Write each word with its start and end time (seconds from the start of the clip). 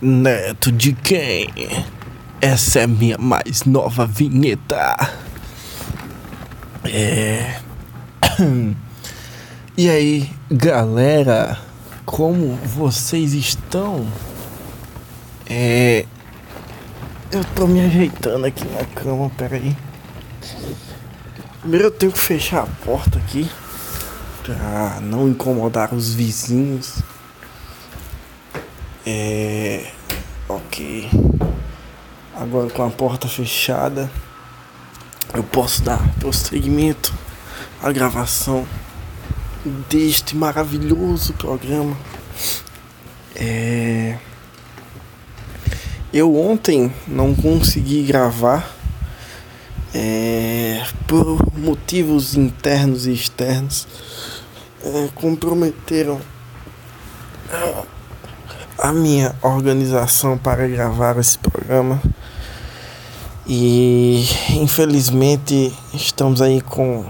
Neto 0.00 0.70
de 0.70 0.92
quem? 0.92 1.48
Essa 2.40 2.78
é 2.80 2.86
minha 2.86 3.18
mais 3.18 3.64
nova 3.64 4.06
vinheta. 4.06 4.96
É. 6.84 7.58
E 9.76 9.90
aí, 9.90 10.30
galera, 10.48 11.58
como 12.06 12.54
vocês 12.64 13.32
estão? 13.32 14.06
É. 15.44 16.04
Eu 17.32 17.44
tô 17.56 17.66
me 17.66 17.80
ajeitando 17.80 18.46
aqui 18.46 18.64
na 18.64 18.84
cama, 18.84 19.28
peraí. 19.36 19.76
Primeiro 21.60 21.86
eu 21.86 21.90
tenho 21.90 22.12
que 22.12 22.18
fechar 22.20 22.62
a 22.62 22.66
porta 22.84 23.18
aqui 23.18 23.50
pra 24.48 24.98
não 25.02 25.28
incomodar 25.28 25.92
os 25.92 26.14
vizinhos. 26.14 27.02
É. 29.06 29.90
Ok. 30.48 31.10
Agora 32.34 32.70
com 32.70 32.82
a 32.82 32.88
porta 32.88 33.28
fechada, 33.28 34.10
eu 35.34 35.42
posso 35.42 35.82
dar 35.82 35.98
prosseguimento 36.14 37.12
à 37.82 37.92
gravação 37.92 38.66
deste 39.90 40.34
maravilhoso 40.34 41.34
programa. 41.34 41.94
É... 43.36 44.16
Eu 46.10 46.34
ontem 46.36 46.90
não 47.06 47.34
consegui 47.34 48.02
gravar 48.02 48.74
é... 49.94 50.86
por 51.06 51.38
motivos 51.58 52.34
internos 52.34 53.06
e 53.06 53.12
externos. 53.12 53.86
É, 54.90 55.08
comprometeram 55.14 56.18
a 58.78 58.90
minha 58.90 59.34
organização 59.42 60.38
para 60.38 60.66
gravar 60.66 61.18
esse 61.18 61.38
programa. 61.38 62.00
E 63.46 64.24
infelizmente 64.50 65.74
estamos 65.92 66.40
aí 66.40 66.62
com 66.62 67.04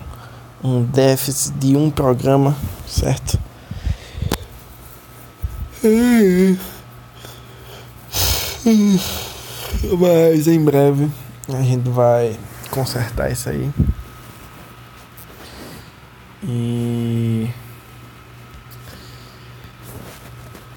um 0.62 0.82
déficit 0.82 1.52
de 1.56 1.76
um 1.76 1.88
programa, 1.88 2.56
certo? 2.84 3.38
Mas 10.00 10.48
em 10.48 10.64
breve 10.64 11.08
a 11.48 11.62
gente 11.62 11.88
vai 11.88 12.36
consertar 12.72 13.30
isso 13.30 13.48
aí. 13.48 13.70
E. 16.42 17.07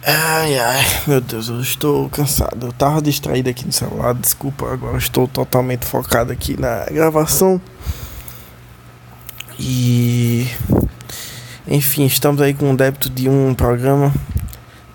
Ai 0.04 0.58
ai, 0.58 0.84
meu 1.06 1.22
Deus, 1.22 1.48
eu 1.48 1.62
estou 1.62 2.10
cansado. 2.10 2.66
Eu 2.66 2.74
tava 2.74 3.02
distraído 3.04 3.52
aqui 3.52 3.68
no 3.68 3.72
celular, 3.72 4.16
desculpa, 4.16 4.74
agora 4.74 4.98
estou 4.98 5.28
totalmente 5.28 5.86
focado 5.86 6.32
aqui 6.32 6.60
na 6.60 6.86
gravação. 6.86 7.62
E. 9.60 10.48
Enfim, 11.68 12.06
estamos 12.06 12.42
aí 12.42 12.52
com 12.52 12.72
um 12.72 12.76
débito 12.76 13.12
de 13.12 13.30
um 13.30 13.54
programa, 13.54 14.12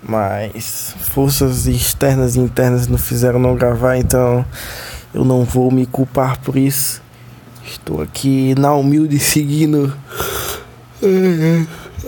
mas 0.03 0.93
forças 0.99 1.67
externas 1.67 2.35
e 2.35 2.39
internas 2.39 2.87
não 2.87 2.97
fizeram 2.97 3.39
não 3.39 3.55
gravar, 3.55 3.95
então 3.97 4.45
eu 5.13 5.23
não 5.23 5.45
vou 5.45 5.71
me 5.71 5.85
culpar 5.85 6.37
por 6.39 6.57
isso. 6.57 7.01
Estou 7.65 8.01
aqui 8.01 8.53
na 8.59 8.73
humilde 8.73 9.19
seguindo 9.19 9.97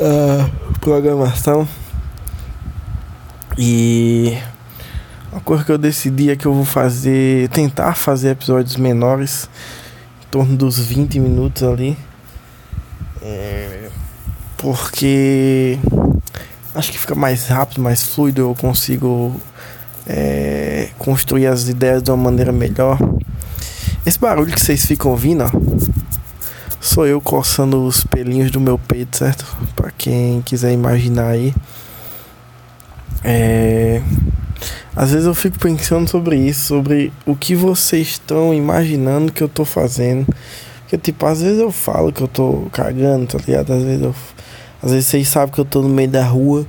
a 0.02 0.50
programação. 0.82 1.66
E 3.62 4.38
uma 5.34 5.42
coisa 5.42 5.66
que 5.66 5.72
eu 5.74 5.78
decidi 5.78 6.30
é 6.30 6.36
que 6.38 6.46
eu 6.46 6.54
vou 6.54 6.64
fazer, 6.64 7.50
tentar 7.50 7.94
fazer 7.94 8.30
episódios 8.30 8.78
menores, 8.78 9.50
em 10.24 10.28
torno 10.32 10.56
dos 10.56 10.80
20 10.80 11.20
minutos 11.20 11.64
ali. 11.64 11.98
É, 13.22 13.90
porque 14.56 15.78
acho 16.74 16.90
que 16.90 16.98
fica 16.98 17.14
mais 17.16 17.48
rápido, 17.48 17.82
mais 17.82 18.02
fluido, 18.02 18.40
eu 18.40 18.56
consigo 18.56 19.36
é, 20.08 20.92
construir 20.98 21.48
as 21.48 21.68
ideias 21.68 22.02
de 22.02 22.12
uma 22.12 22.16
maneira 22.32 22.54
melhor. 22.54 22.98
Esse 24.06 24.18
barulho 24.18 24.54
que 24.54 24.62
vocês 24.62 24.86
ficam 24.86 25.12
ouvindo, 25.12 25.44
ó, 25.44 25.52
sou 26.80 27.06
eu 27.06 27.20
coçando 27.20 27.86
os 27.86 28.06
pelinhos 28.06 28.52
do 28.52 28.62
meu 28.62 28.80
peito, 28.80 29.18
certo? 29.18 29.46
Para 29.76 29.92
quem 29.92 30.42
quiser 30.44 30.72
imaginar 30.72 31.28
aí. 31.28 31.54
É... 33.24 34.02
Às 34.96 35.12
vezes 35.12 35.26
eu 35.26 35.34
fico 35.34 35.58
pensando 35.60 36.10
sobre 36.10 36.36
isso, 36.36 36.68
sobre 36.68 37.14
o 37.26 37.36
que 37.36 37.56
vocês 37.56 38.08
estão 38.08 38.54
imaginando 38.54 39.32
que 39.32 39.42
eu 39.42 39.48
tô 39.48 39.64
fazendo. 39.64 40.28
Porque, 40.82 40.98
tipo, 40.98 41.26
às 41.26 41.42
vezes 41.42 41.60
eu 41.60 41.72
falo 41.72 42.12
que 42.12 42.22
eu 42.22 42.28
tô 42.28 42.68
cagando, 42.72 43.28
tá 43.28 43.38
ligado? 43.38 43.72
Às 43.72 43.84
vezes 43.84 44.02
eu. 44.02 44.16
Às 44.82 44.92
vezes 44.92 45.08
vocês 45.08 45.28
sabem 45.28 45.54
que 45.54 45.60
eu 45.62 45.66
tô 45.66 45.82
no 45.82 45.90
meio 45.90 46.10
da 46.10 46.26
rua. 46.26 46.66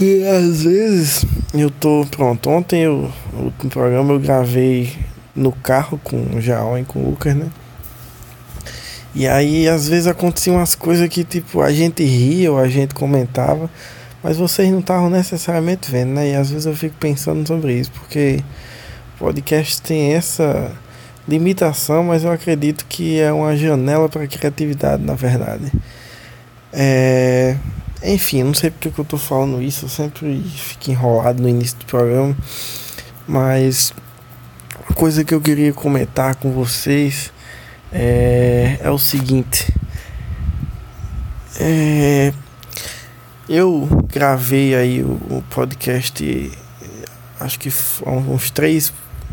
E 0.00 0.24
às 0.26 0.62
vezes 0.62 1.24
eu 1.52 1.70
tô. 1.70 2.06
Pronto, 2.10 2.48
ontem 2.50 2.82
eu. 2.82 3.10
No 3.34 3.50
programa 3.68 4.12
eu 4.12 4.20
gravei 4.20 4.96
no 5.34 5.50
carro 5.50 6.00
com 6.02 6.16
o 6.36 6.40
Jaon 6.40 6.78
e 6.78 6.84
com 6.84 7.00
o 7.00 7.10
Lucas, 7.10 7.34
né? 7.34 7.50
E 9.14 9.26
aí 9.26 9.68
às 9.68 9.88
vezes 9.88 10.06
aconteciam 10.06 10.56
umas 10.56 10.74
coisas 10.74 11.08
que 11.08 11.24
tipo 11.24 11.60
a 11.60 11.72
gente 11.72 12.04
ria 12.04 12.52
ou 12.52 12.58
a 12.58 12.68
gente 12.68 12.94
comentava, 12.94 13.70
mas 14.22 14.36
vocês 14.36 14.70
não 14.70 14.80
estavam 14.80 15.10
necessariamente 15.10 15.90
vendo, 15.90 16.10
né? 16.10 16.30
E 16.30 16.34
às 16.34 16.50
vezes 16.50 16.66
eu 16.66 16.74
fico 16.74 16.96
pensando 16.98 17.46
sobre 17.46 17.74
isso, 17.74 17.90
porque 17.92 18.42
podcast 19.18 19.82
tem 19.82 20.12
essa 20.12 20.70
limitação, 21.26 22.04
mas 22.04 22.24
eu 22.24 22.30
acredito 22.30 22.86
que 22.88 23.20
é 23.20 23.32
uma 23.32 23.56
janela 23.56 24.08
para 24.08 24.26
criatividade, 24.26 25.02
na 25.02 25.14
verdade. 25.14 25.72
É... 26.72 27.56
Enfim, 28.02 28.44
não 28.44 28.54
sei 28.54 28.70
porque 28.70 28.90
que 28.90 28.98
eu 28.98 29.04
tô 29.04 29.18
falando 29.18 29.60
isso, 29.60 29.86
eu 29.86 29.88
sempre 29.88 30.40
fico 30.56 30.90
enrolado 30.90 31.42
no 31.42 31.48
início 31.48 31.76
do 31.78 31.84
programa, 31.84 32.36
mas 33.26 33.92
uma 34.88 34.94
coisa 34.94 35.24
que 35.24 35.34
eu 35.34 35.40
queria 35.40 35.72
comentar 35.72 36.36
com 36.36 36.52
vocês 36.52 37.32
é, 37.92 38.78
é 38.80 38.90
o 38.90 38.98
seguinte. 38.98 39.72
É, 41.60 42.32
eu 43.48 43.88
gravei 44.12 44.74
aí 44.74 45.02
o, 45.02 45.12
o, 45.30 45.44
podcast, 45.50 46.52
acho 47.40 47.58
que 47.58 47.70
uns 48.06 48.50
três, 48.50 48.92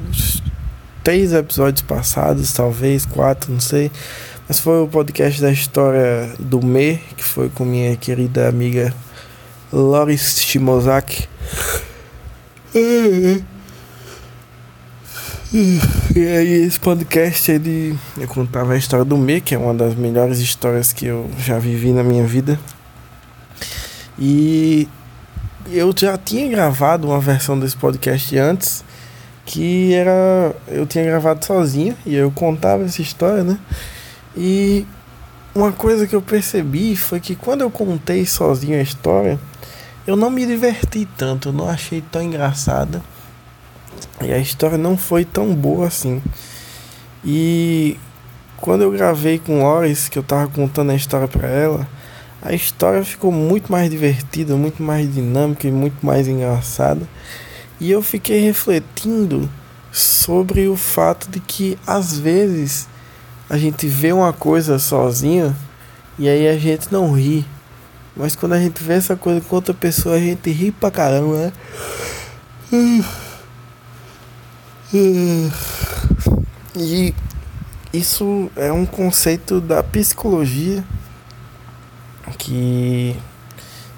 uns 0.10 0.42
três 1.04 1.34
episódios 1.34 1.82
passados, 1.82 2.54
talvez 2.54 3.06
quatro, 3.06 3.52
não 3.52 3.60
sei. 3.60 3.92
Mas 4.48 4.60
foi 4.60 4.82
o 4.82 4.88
podcast 4.88 5.42
da 5.42 5.52
história 5.52 6.34
do 6.40 6.64
Me, 6.64 6.98
que 7.18 7.24
foi 7.24 7.50
com 7.50 7.66
minha 7.66 7.96
querida 7.96 8.48
amiga 8.48 8.94
Loris 9.72 10.40
Shimozaki. 10.40 11.28
E 15.58 15.80
aí 16.20 16.52
esse 16.66 16.78
podcast 16.78 17.50
ele 17.50 17.98
eu 18.18 18.28
contava 18.28 18.74
a 18.74 18.78
história 18.78 19.06
do 19.06 19.16
Me, 19.16 19.40
que 19.40 19.56
é 19.56 19.58
uma 19.58 19.74
das 19.74 19.96
melhores 19.96 20.40
histórias 20.40 20.92
que 20.92 21.06
eu 21.06 21.32
já 21.40 21.58
vivi 21.58 21.94
na 21.94 22.04
minha 22.04 22.28
vida. 22.28 22.60
E 24.20 24.86
eu 25.72 25.94
já 25.98 26.18
tinha 26.18 26.46
gravado 26.50 27.08
uma 27.08 27.22
versão 27.22 27.58
desse 27.58 27.78
podcast 27.78 28.38
antes, 28.38 28.84
que 29.46 29.94
era 29.94 30.54
eu 30.68 30.86
tinha 30.86 31.06
gravado 31.06 31.46
sozinho 31.46 31.96
e 32.06 32.14
eu 32.14 32.30
contava 32.32 32.84
essa 32.84 33.02
história, 33.02 33.46
né? 33.46 33.58
E 34.36 34.86
uma 35.56 35.72
coisa 35.72 36.06
que 36.06 36.18
eu 36.18 36.22
percebi 36.22 36.98
foi 36.98 37.22
que 37.22 37.34
quando 37.34 37.62
eu 37.62 37.72
contei 37.72 38.26
sozinho 38.26 38.78
a 38.78 38.82
história, 38.82 39.40
eu 40.06 40.18
não 40.18 40.30
me 40.30 40.46
diverti 40.46 41.08
tanto, 41.18 41.48
eu 41.48 41.54
não 41.54 41.70
achei 41.70 42.04
tão 42.12 42.22
engraçada. 42.22 43.02
E 44.22 44.34
a 44.34 44.38
história 44.38 44.78
não 44.78 44.98
foi 44.98 45.26
tão 45.26 45.54
boa 45.54 45.88
assim. 45.88 46.22
E 47.24 47.98
quando 48.58 48.82
eu 48.82 48.92
gravei 48.92 49.40
com 49.40 49.64
Loris, 49.64 50.08
que 50.08 50.18
eu 50.18 50.24
tava 50.24 50.48
contando 50.48 50.92
a 50.92 50.96
história 50.96 51.28
para 51.28 51.48
ela, 51.48 51.88
a 52.42 52.54
história 52.54 53.04
ficou 53.04 53.32
muito 53.32 53.72
mais 53.72 53.90
divertida, 53.90 54.56
muito 54.56 54.82
mais 54.84 55.12
dinâmica 55.12 55.68
e 55.68 55.72
muito 55.72 56.06
mais 56.06 56.28
engraçada. 56.28 57.02
E 57.80 57.92
eu 57.92 58.02
fiquei 58.02 58.40
refletindo 58.40 59.50
sobre 59.92 60.68
o 60.68 60.76
fato 60.76 61.30
de 61.30 61.40
que 61.40 61.78
às 61.86 62.18
vezes 62.18 62.88
a 63.50 63.58
gente 63.58 63.88
vê 63.88 64.12
uma 64.12 64.32
coisa 64.32 64.78
sozinho 64.78 65.56
e 66.18 66.30
aí 66.30 66.48
a 66.48 66.58
gente 66.58 66.92
não 66.92 67.12
ri. 67.12 67.46
Mas 68.16 68.36
quando 68.36 68.54
a 68.54 68.60
gente 68.60 68.82
vê 68.84 68.94
essa 68.94 69.16
coisa 69.16 69.42
com 69.42 69.56
outra 69.56 69.74
pessoa, 69.74 70.16
a 70.16 70.20
gente 70.20 70.50
ri 70.50 70.72
pra 70.72 70.92
caramba, 70.92 71.52
né? 72.72 73.04
E, 74.94 75.52
isso 77.92 78.52
é 78.56 78.72
um 78.72 78.86
conceito 78.86 79.60
da 79.60 79.82
psicologia 79.82 80.84
que 82.38 83.16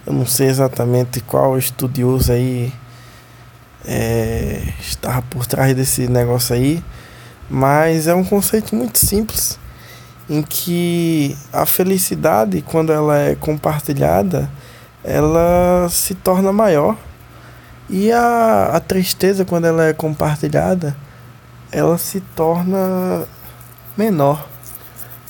eu 0.06 0.13
não 0.13 0.25
sei 0.25 0.48
exatamente 0.48 1.19
qual 1.22 1.57
estudioso 1.57 2.31
aí 2.31 2.72
é, 3.86 4.62
por 5.30 5.45
trás 5.45 5.75
desse 5.75 6.07
negócio 6.07 6.56
aí, 6.56 6.84
mas 7.50 8.07
é 8.07 8.13
um 8.13 8.24
conceito 8.24 8.75
muito 8.75 9.00
simples 9.00 9.60
em 10.30 10.42
que 10.42 11.38
a 11.51 11.66
felicidade, 11.66 12.62
quando 12.62 12.92
ela 12.92 13.18
é 13.18 13.36
compartilhada, 13.36 14.50
ela 15.04 15.88
se 15.89 16.13
torna 16.16 16.51
maior 16.51 16.98
e 17.89 18.12
a, 18.12 18.72
a 18.74 18.80
tristeza, 18.80 19.45
quando 19.45 19.66
ela 19.66 19.86
é 19.86 19.94
compartilhada, 19.94 20.95
ela 21.72 21.98
se 21.98 22.19
torna 22.36 23.25
menor. 23.95 24.48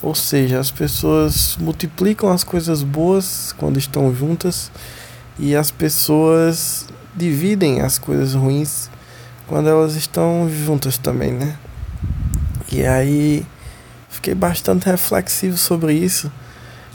Ou 0.02 0.16
seja, 0.16 0.60
as 0.60 0.72
pessoas 0.72 1.56
multiplicam 1.60 2.32
as 2.32 2.44
coisas 2.44 2.84
boas 2.84 3.54
quando 3.58 3.78
estão 3.78 4.14
juntas 4.14 4.72
e 5.40 5.56
as 5.56 5.72
pessoas 5.72 6.88
dividem 7.16 7.82
as 7.82 7.98
coisas 7.98 8.34
ruins 8.34 8.90
quando 9.48 9.70
elas 9.70 9.96
estão 9.96 10.50
juntas 10.50 10.98
também, 10.98 11.32
né? 11.32 11.56
E 12.72 12.86
aí 12.86 13.46
fiquei 14.10 14.36
bastante 14.36 14.86
reflexivo 14.86 15.58
sobre 15.58 15.94
isso, 15.94 16.32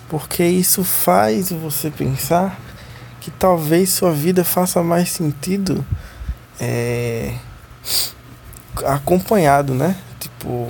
porque 0.09 0.45
isso 0.45 0.85
faz 0.85 1.51
você 1.51 1.91
pensar 1.91 2.61
que 3.23 3.31
talvez 3.31 3.91
sua 3.91 4.11
vida 4.11 4.43
faça 4.43 4.83
mais 4.83 5.09
sentido 5.09 5.87
é, 6.61 7.33
acompanhado, 8.85 9.75
né? 9.75 9.97
Tipo, 10.19 10.69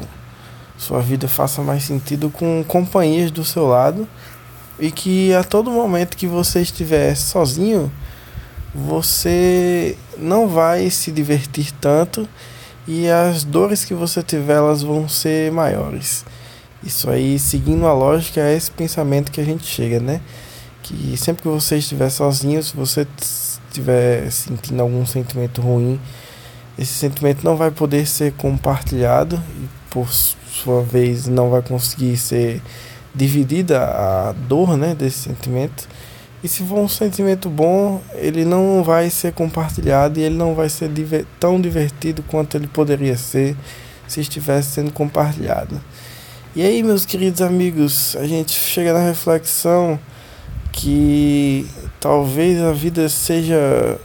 sua 0.76 1.00
vida 1.00 1.26
faça 1.26 1.62
mais 1.62 1.82
sentido 1.84 2.28
com 2.28 2.62
companhias 2.68 3.30
do 3.30 3.42
seu 3.42 3.66
lado 3.66 4.06
e 4.78 4.90
que 4.90 5.32
a 5.32 5.42
todo 5.42 5.70
momento 5.70 6.14
que 6.14 6.26
você 6.26 6.60
estiver 6.60 7.16
sozinho, 7.16 7.90
você 8.74 9.96
não 10.18 10.46
vai 10.46 10.90
se 10.90 11.10
divertir 11.10 11.72
tanto 11.80 12.28
e 12.86 13.08
as 13.08 13.44
dores 13.44 13.82
que 13.82 13.94
você 13.94 14.22
tiver 14.22 14.56
elas 14.56 14.82
vão 14.82 15.08
ser 15.08 15.50
maiores. 15.50 16.22
Isso 16.84 17.08
aí, 17.08 17.38
seguindo 17.38 17.86
a 17.86 17.94
lógica, 17.94 18.40
é 18.42 18.54
esse 18.54 18.70
pensamento 18.70 19.32
que 19.32 19.40
a 19.40 19.44
gente 19.44 19.64
chega, 19.64 19.98
né? 19.98 20.20
Que 20.82 21.16
sempre 21.16 21.42
que 21.42 21.48
você 21.48 21.78
estiver 21.78 22.10
sozinho, 22.10 22.62
se 22.62 22.74
você 22.74 23.06
estiver 23.68 24.30
sentindo 24.30 24.82
algum 24.82 25.06
sentimento 25.06 25.60
ruim, 25.60 26.00
esse 26.78 26.92
sentimento 26.94 27.44
não 27.44 27.56
vai 27.56 27.70
poder 27.70 28.06
ser 28.06 28.32
compartilhado 28.32 29.40
e 29.56 29.68
por 29.90 30.12
sua 30.12 30.82
vez 30.82 31.26
não 31.26 31.50
vai 31.50 31.62
conseguir 31.62 32.16
ser 32.16 32.60
dividida 33.14 33.84
a 33.84 34.32
dor, 34.32 34.76
né, 34.76 34.94
desse 34.94 35.18
sentimento. 35.18 35.86
E 36.42 36.48
se 36.48 36.64
for 36.64 36.78
um 36.78 36.88
sentimento 36.88 37.48
bom, 37.48 38.00
ele 38.14 38.44
não 38.44 38.82
vai 38.82 39.08
ser 39.10 39.32
compartilhado 39.32 40.18
e 40.18 40.22
ele 40.22 40.34
não 40.34 40.54
vai 40.54 40.68
ser 40.68 40.88
diver 40.88 41.24
tão 41.38 41.60
divertido 41.60 42.22
quanto 42.24 42.56
ele 42.56 42.66
poderia 42.66 43.16
ser 43.16 43.56
se 44.08 44.20
estivesse 44.20 44.70
sendo 44.70 44.92
compartilhado. 44.92 45.80
E 46.54 46.62
aí, 46.62 46.82
meus 46.82 47.06
queridos 47.06 47.40
amigos, 47.40 48.16
a 48.16 48.26
gente 48.26 48.52
chega 48.52 48.92
na 48.92 49.00
reflexão 49.00 49.98
que 50.72 51.66
talvez 52.00 52.60
a 52.60 52.72
vida 52.72 53.08
seja 53.08 54.00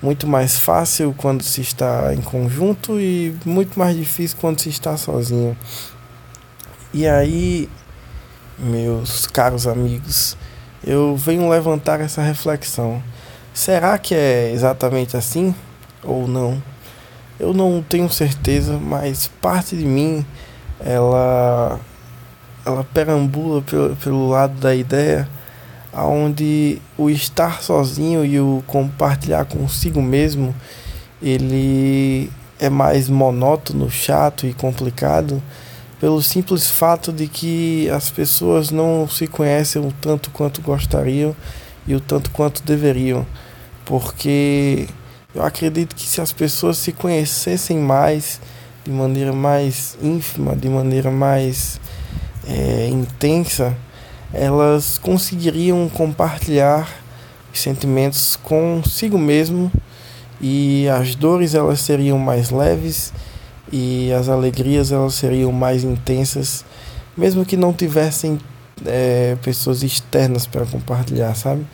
muito 0.00 0.26
mais 0.26 0.58
fácil 0.58 1.14
quando 1.16 1.42
se 1.42 1.60
está 1.60 2.14
em 2.14 2.20
conjunto 2.20 3.00
e 3.00 3.36
muito 3.44 3.78
mais 3.78 3.96
difícil 3.96 4.36
quando 4.40 4.60
se 4.60 4.68
está 4.68 4.96
sozinho. 4.96 5.56
E 6.94 7.06
aí, 7.06 7.68
meus 8.58 9.26
caros 9.26 9.66
amigos, 9.66 10.36
eu 10.84 11.16
venho 11.16 11.48
levantar 11.50 12.00
essa 12.00 12.22
reflexão. 12.22 13.02
Será 13.52 13.98
que 13.98 14.14
é 14.14 14.52
exatamente 14.52 15.16
assim 15.16 15.54
ou 16.02 16.28
não? 16.28 16.62
Eu 17.38 17.52
não 17.52 17.82
tenho 17.82 18.08
certeza, 18.08 18.78
mas 18.78 19.26
parte 19.42 19.76
de 19.76 19.84
mim 19.84 20.24
ela 20.80 21.80
ela 22.64 22.84
perambula 22.84 23.62
pelo, 23.62 23.96
pelo 23.96 24.28
lado 24.28 24.54
da 24.60 24.74
ideia 24.74 25.28
onde 26.04 26.80
o 26.98 27.08
estar 27.08 27.62
sozinho 27.62 28.24
e 28.24 28.38
o 28.40 28.62
compartilhar 28.66 29.44
consigo 29.44 30.02
mesmo 30.02 30.54
ele 31.22 32.30
é 32.58 32.68
mais 32.68 33.08
monótono, 33.08 33.90
chato 33.90 34.46
e 34.46 34.52
complicado 34.52 35.42
pelo 35.98 36.22
simples 36.22 36.68
fato 36.68 37.12
de 37.12 37.26
que 37.26 37.88
as 37.90 38.10
pessoas 38.10 38.70
não 38.70 39.08
se 39.08 39.26
conhecem 39.26 39.80
o 39.80 39.92
tanto 39.92 40.30
quanto 40.30 40.60
gostariam 40.60 41.34
e 41.86 41.94
o 41.94 42.00
tanto 42.00 42.30
quanto 42.30 42.62
deveriam, 42.62 43.26
porque 43.84 44.88
eu 45.34 45.42
acredito 45.42 45.94
que 45.94 46.06
se 46.06 46.20
as 46.20 46.32
pessoas 46.32 46.76
se 46.78 46.92
conhecessem 46.92 47.78
mais 47.78 48.40
de 48.84 48.90
maneira 48.90 49.32
mais 49.32 49.96
ínfima, 50.02 50.54
de 50.54 50.68
maneira 50.68 51.10
mais 51.10 51.80
é, 52.46 52.88
intensa, 52.88 53.76
elas 54.38 54.98
conseguiriam 54.98 55.88
compartilhar 55.88 56.88
os 57.52 57.60
sentimentos 57.60 58.36
consigo 58.36 59.18
mesmo 59.18 59.72
e 60.40 60.86
as 60.88 61.14
dores 61.14 61.54
elas 61.54 61.80
seriam 61.80 62.18
mais 62.18 62.50
leves 62.50 63.12
e 63.72 64.12
as 64.12 64.28
alegrias 64.28 64.92
elas 64.92 65.14
seriam 65.14 65.50
mais 65.50 65.82
intensas, 65.82 66.64
mesmo 67.16 67.44
que 67.44 67.56
não 67.56 67.72
tivessem 67.72 68.38
é, 68.84 69.36
pessoas 69.42 69.82
externas 69.82 70.46
para 70.46 70.66
compartilhar, 70.66 71.34
sabe? 71.34 71.66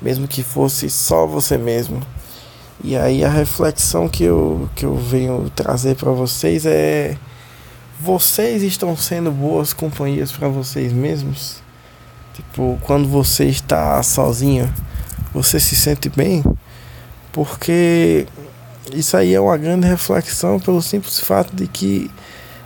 Mesmo 0.00 0.28
que 0.28 0.42
fosse 0.42 0.88
só 0.88 1.26
você 1.26 1.58
mesmo. 1.58 2.00
E 2.82 2.96
aí 2.96 3.24
a 3.24 3.28
reflexão 3.28 4.08
que 4.08 4.24
eu, 4.24 4.68
que 4.74 4.84
eu 4.84 4.96
venho 4.96 5.50
trazer 5.54 5.96
para 5.96 6.10
vocês 6.10 6.66
é: 6.66 7.16
vocês 8.00 8.62
estão 8.62 8.96
sendo 8.96 9.30
boas 9.30 9.72
companhias 9.72 10.30
para 10.30 10.48
vocês 10.48 10.92
mesmos? 10.92 11.63
Tipo, 12.34 12.78
quando 12.82 13.08
você 13.08 13.44
está 13.44 14.02
sozinho, 14.02 14.72
você 15.32 15.58
se 15.60 15.76
sente 15.76 16.08
bem? 16.08 16.42
Porque 17.32 18.26
isso 18.92 19.16
aí 19.16 19.34
é 19.34 19.40
uma 19.40 19.56
grande 19.56 19.86
reflexão 19.86 20.60
pelo 20.60 20.82
simples 20.82 21.20
fato 21.20 21.54
de 21.54 21.66
que 21.66 22.10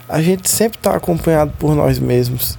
a 0.08 0.22
gente 0.22 0.50
sempre 0.50 0.78
está 0.78 0.96
acompanhado 0.96 1.52
por 1.58 1.74
nós 1.74 1.98
mesmos. 1.98 2.58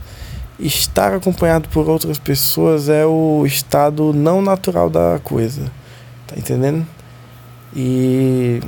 Estar 0.59 1.13
acompanhado 1.13 1.67
por 1.69 1.89
outras 1.89 2.19
pessoas 2.19 2.89
é 2.89 3.05
o 3.05 3.43
estado 3.45 4.13
não 4.13 4.41
natural 4.41 4.89
da 4.89 5.19
coisa. 5.23 5.71
Tá 6.27 6.35
entendendo? 6.37 6.85
E 7.75 8.61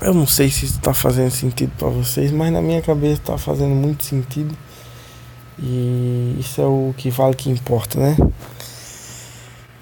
eu 0.00 0.14
não 0.14 0.26
sei 0.26 0.50
se 0.50 0.64
está 0.64 0.94
fazendo 0.94 1.30
sentido 1.30 1.72
para 1.78 1.88
vocês, 1.88 2.32
mas 2.32 2.52
na 2.52 2.62
minha 2.62 2.80
cabeça 2.80 3.20
está 3.20 3.36
fazendo 3.36 3.74
muito 3.74 4.04
sentido. 4.04 4.56
E 5.62 6.36
isso 6.40 6.60
é 6.60 6.66
o 6.66 6.92
que 6.96 7.08
vale 7.08 7.36
que 7.36 7.48
importa, 7.48 7.98
né? 8.00 8.16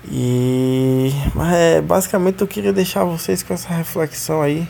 E 0.04 1.10
mas 1.34 1.54
é, 1.54 1.80
basicamente 1.80 2.42
eu 2.42 2.46
queria 2.46 2.72
deixar 2.72 3.04
vocês 3.04 3.42
com 3.42 3.54
essa 3.54 3.72
reflexão 3.72 4.42
aí 4.42 4.68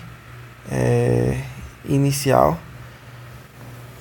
é, 0.70 1.42
inicial. 1.84 2.58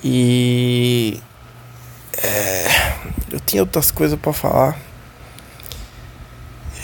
E 0.04 1.20
é, 2.22 2.68
eu 3.32 3.40
tinha 3.40 3.64
outras 3.64 3.90
coisas 3.90 4.20
para 4.20 4.32
falar. 4.32 4.78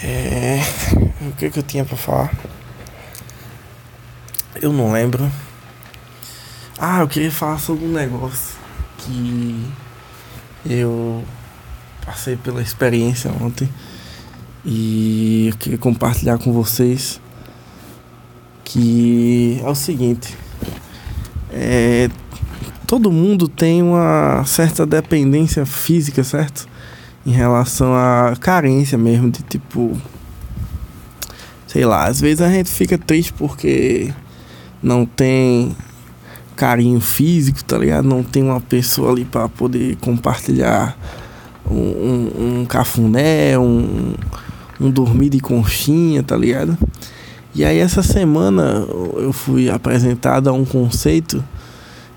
É, 0.03 0.60
o 1.22 1.32
que, 1.34 1.50
que 1.50 1.60
eu 1.60 1.63
tinha 1.63 1.86
para 1.86 1.98
falar? 1.98 2.34
Eu 4.62 4.74
não 4.74 4.91
lembro. 4.91 5.32
Ah, 6.77 7.00
eu 7.01 7.08
queria 7.08 7.32
falar 7.32 7.60
sobre 7.60 7.86
um 7.86 7.91
negócio 7.91 8.55
que 8.98 9.72
eu 10.65 11.24
passei 12.05 12.36
pela 12.36 12.62
experiência 12.62 13.31
ontem 13.41 13.69
e 14.63 15.50
eu 15.51 15.57
queria 15.57 15.77
compartilhar 15.77 16.38
com 16.38 16.51
vocês 16.51 17.19
que 18.63 19.62
é 19.63 19.69
o 19.69 19.75
seguinte, 19.75 20.36
é, 21.51 22.10
todo 22.88 23.12
mundo 23.12 23.48
tem 23.48 23.81
uma 23.81 24.43
certa 24.45 24.86
dependência 24.86 25.65
física, 25.65 26.24
certo? 26.24 26.67
Em 27.25 27.31
relação 27.31 27.93
à 27.93 28.34
carência 28.39 28.98
mesmo, 28.98 29.31
de 29.31 29.43
tipo, 29.43 29.95
sei 31.67 31.86
lá, 31.86 32.05
às 32.05 32.19
vezes 32.19 32.41
a 32.41 32.50
gente 32.50 32.69
fica 32.69 32.98
triste 32.98 33.31
porque 33.34 34.12
não 34.81 35.05
tem 35.05 35.75
carinho 36.56 37.00
físico, 37.00 37.64
tá 37.64 37.78
ligado? 37.78 38.08
Não 38.08 38.24
tem 38.24 38.44
uma 38.44 38.62
pessoa 38.62 39.12
ali 39.12 39.26
para 39.26 39.48
poder 39.50 39.98
compartilhar 39.98 40.98
um, 41.70 41.76
um, 41.76 42.60
um 42.62 42.66
cafuné, 42.66 43.58
um, 43.58 44.14
um 44.80 44.90
dormir 44.90 45.30
de 45.30 45.40
conchinha, 45.40 46.24
tá 46.24 46.36
ligado? 46.36 46.78
E 47.54 47.64
aí 47.64 47.78
essa 47.78 48.04
semana 48.04 48.86
eu 49.18 49.32
fui 49.32 49.70
apresentado 49.70 50.50
a 50.50 50.54
um 50.54 50.66
conceito 50.66 51.44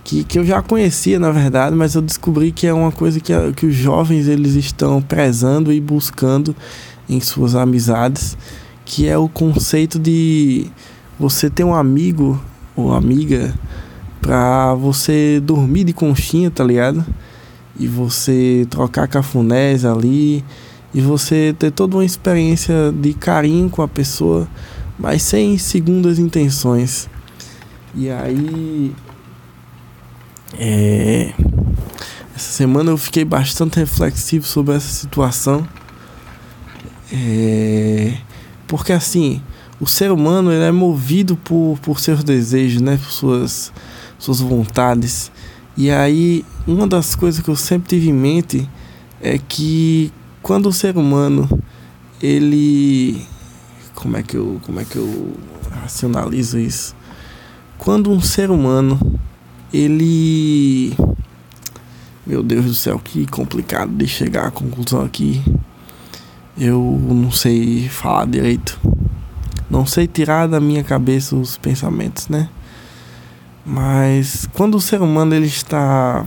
que, 0.02 0.24
que 0.24 0.38
eu 0.38 0.44
já 0.44 0.62
conhecia 0.62 1.18
na 1.18 1.30
verdade, 1.30 1.76
mas 1.76 1.94
eu 1.94 2.02
descobri 2.02 2.50
que 2.50 2.66
é 2.66 2.72
uma 2.72 2.90
coisa 2.90 3.20
que, 3.20 3.32
que 3.52 3.66
os 3.66 3.74
jovens 3.74 4.26
eles 4.26 4.54
estão 4.54 5.00
prezando 5.00 5.72
e 5.72 5.80
buscando 5.80 6.56
em 7.08 7.20
suas 7.20 7.54
amizades, 7.54 8.36
que 8.84 9.06
é 9.06 9.16
o 9.16 9.28
conceito 9.28 9.98
de 9.98 10.66
você 11.18 11.48
ter 11.48 11.64
um 11.64 11.74
amigo 11.74 12.40
ou 12.74 12.92
amiga 12.92 13.54
pra 14.20 14.74
você 14.74 15.40
dormir 15.40 15.84
de 15.84 15.92
conchinha, 15.92 16.50
tá 16.50 16.64
ligado? 16.64 17.04
E 17.78 17.86
você 17.86 18.66
trocar 18.70 19.06
cafunés 19.06 19.84
ali 19.84 20.44
e 20.92 21.00
você 21.00 21.54
ter 21.58 21.70
toda 21.70 21.96
uma 21.96 22.04
experiência 22.04 22.92
de 22.92 23.14
carinho 23.14 23.68
com 23.70 23.82
a 23.82 23.88
pessoa, 23.88 24.48
mas 24.98 25.22
sem 25.22 25.56
segundas 25.58 26.18
intenções. 26.18 27.08
E 27.94 28.10
aí 28.10 28.94
é, 30.56 31.32
essa 32.34 32.52
semana 32.52 32.90
eu 32.90 32.96
fiquei 32.96 33.24
bastante 33.24 33.78
reflexivo 33.78 34.46
sobre 34.46 34.74
essa 34.74 34.88
situação. 34.88 35.66
É, 37.12 38.14
porque 38.66 38.92
assim, 38.92 39.42
o 39.80 39.86
ser 39.86 40.10
humano 40.10 40.52
ele 40.52 40.64
é 40.64 40.70
movido 40.70 41.36
por, 41.36 41.78
por 41.82 42.00
seus 42.00 42.22
desejos, 42.22 42.80
né? 42.80 42.96
Por 42.96 43.10
suas, 43.10 43.72
suas 44.18 44.40
vontades. 44.40 45.30
E 45.76 45.90
aí, 45.90 46.44
uma 46.66 46.86
das 46.86 47.14
coisas 47.14 47.40
que 47.42 47.48
eu 47.48 47.56
sempre 47.56 47.88
tive 47.88 48.10
em 48.10 48.14
mente 48.14 48.68
é 49.20 49.38
que 49.38 50.12
quando 50.42 50.66
o 50.66 50.72
ser 50.72 50.96
humano 50.96 51.48
ele 52.20 53.22
como 53.94 54.16
é 54.16 54.22
que 54.22 54.36
eu 54.36 54.60
como 54.64 54.80
é 54.80 54.84
que 54.84 54.96
eu 54.96 55.34
racionalizo 55.70 56.58
isso? 56.58 56.94
Quando 57.76 58.10
um 58.10 58.20
ser 58.20 58.50
humano 58.50 58.98
ele. 59.72 60.96
Meu 62.26 62.42
Deus 62.42 62.64
do 62.66 62.74
céu, 62.74 62.98
que 62.98 63.26
complicado 63.26 63.90
de 63.90 64.06
chegar 64.06 64.46
à 64.48 64.50
conclusão 64.50 65.02
aqui. 65.02 65.42
Eu 66.58 67.00
não 67.08 67.30
sei 67.30 67.88
falar 67.88 68.26
direito. 68.26 68.78
Não 69.70 69.86
sei 69.86 70.06
tirar 70.06 70.46
da 70.46 70.60
minha 70.60 70.82
cabeça 70.82 71.36
os 71.36 71.56
pensamentos, 71.56 72.28
né? 72.28 72.48
Mas 73.70 74.48
quando 74.54 74.76
o 74.76 74.80
ser 74.80 75.02
humano 75.02 75.34
ele 75.34 75.46
está 75.46 76.24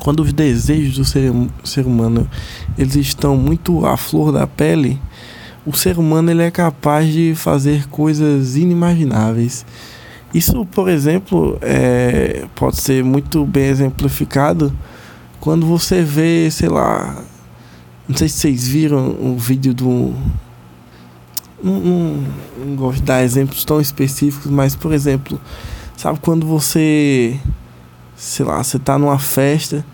quando 0.00 0.20
os 0.20 0.34
desejos 0.34 0.98
do 0.98 1.04
ser, 1.04 1.32
ser 1.64 1.86
humano 1.86 2.28
eles 2.76 2.94
estão 2.94 3.38
muito 3.38 3.86
à 3.86 3.96
flor 3.96 4.30
da 4.30 4.46
pele, 4.46 5.00
o 5.64 5.72
ser 5.72 5.98
humano 5.98 6.30
ele 6.30 6.42
é 6.42 6.50
capaz 6.50 7.10
de 7.10 7.34
fazer 7.34 7.88
coisas 7.88 8.54
inimagináveis. 8.54 9.64
Isso, 10.34 10.66
por 10.66 10.90
exemplo, 10.90 11.56
é, 11.62 12.44
pode 12.54 12.82
ser 12.82 13.02
muito 13.02 13.46
bem 13.46 13.64
exemplificado 13.64 14.76
quando 15.40 15.64
você 15.64 16.02
vê, 16.02 16.50
sei 16.50 16.68
lá, 16.68 17.16
não 18.06 18.14
sei 18.14 18.28
se 18.28 18.40
vocês 18.40 18.68
viram 18.68 19.16
o 19.18 19.38
vídeo 19.38 19.72
do. 19.72 20.12
Não, 21.62 21.80
não, 21.80 22.24
não 22.58 22.76
gosto 22.76 22.98
de 22.98 23.04
dar 23.04 23.22
exemplos 23.24 23.64
tão 23.64 23.80
específicos, 23.80 24.50
mas, 24.50 24.76
por 24.76 24.92
exemplo, 24.92 25.40
sabe 25.96 26.18
quando 26.20 26.46
você, 26.46 27.38
sei 28.16 28.44
lá, 28.44 28.62
você 28.62 28.78
tá 28.78 28.98
numa 28.98 29.18
festa 29.18 29.84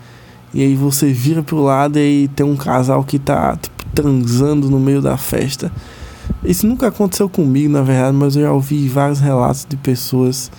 e 0.53 0.61
aí 0.61 0.75
você 0.75 1.11
vira 1.11 1.41
pro 1.41 1.61
lado 1.61 1.97
e 1.97 2.27
tem 2.29 2.45
um 2.45 2.57
casal 2.57 3.03
que 3.03 3.17
tá, 3.17 3.55
tipo, 3.55 3.85
transando 3.93 4.69
no 4.69 4.79
meio 4.79 5.01
da 5.01 5.17
festa. 5.17 5.71
Isso 6.43 6.65
nunca 6.65 6.87
aconteceu 6.87 7.29
comigo, 7.29 7.71
na 7.71 7.81
verdade, 7.81 8.15
mas 8.15 8.35
eu 8.35 8.43
já 8.43 8.51
ouvi 8.51 8.87
vários 8.87 9.19
relatos 9.19 9.65
de 9.67 9.77
pessoas 9.77 10.51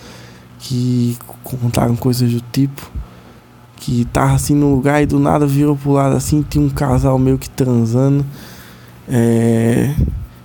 que 0.59 1.17
contaram 1.43 1.95
coisas 1.95 2.31
do 2.31 2.41
tipo. 2.51 2.89
Que 3.75 4.05
tava 4.05 4.33
assim 4.33 4.55
no 4.55 4.73
lugar 4.73 5.03
e 5.03 5.05
do 5.05 5.19
nada 5.19 5.45
virou 5.45 5.75
pro 5.75 5.91
lado 5.91 6.15
assim, 6.15 6.41
tinha 6.41 6.63
um 6.63 6.69
casal 6.69 7.19
meio 7.19 7.37
que 7.37 7.49
transando. 7.49 8.25
É... 9.09 9.93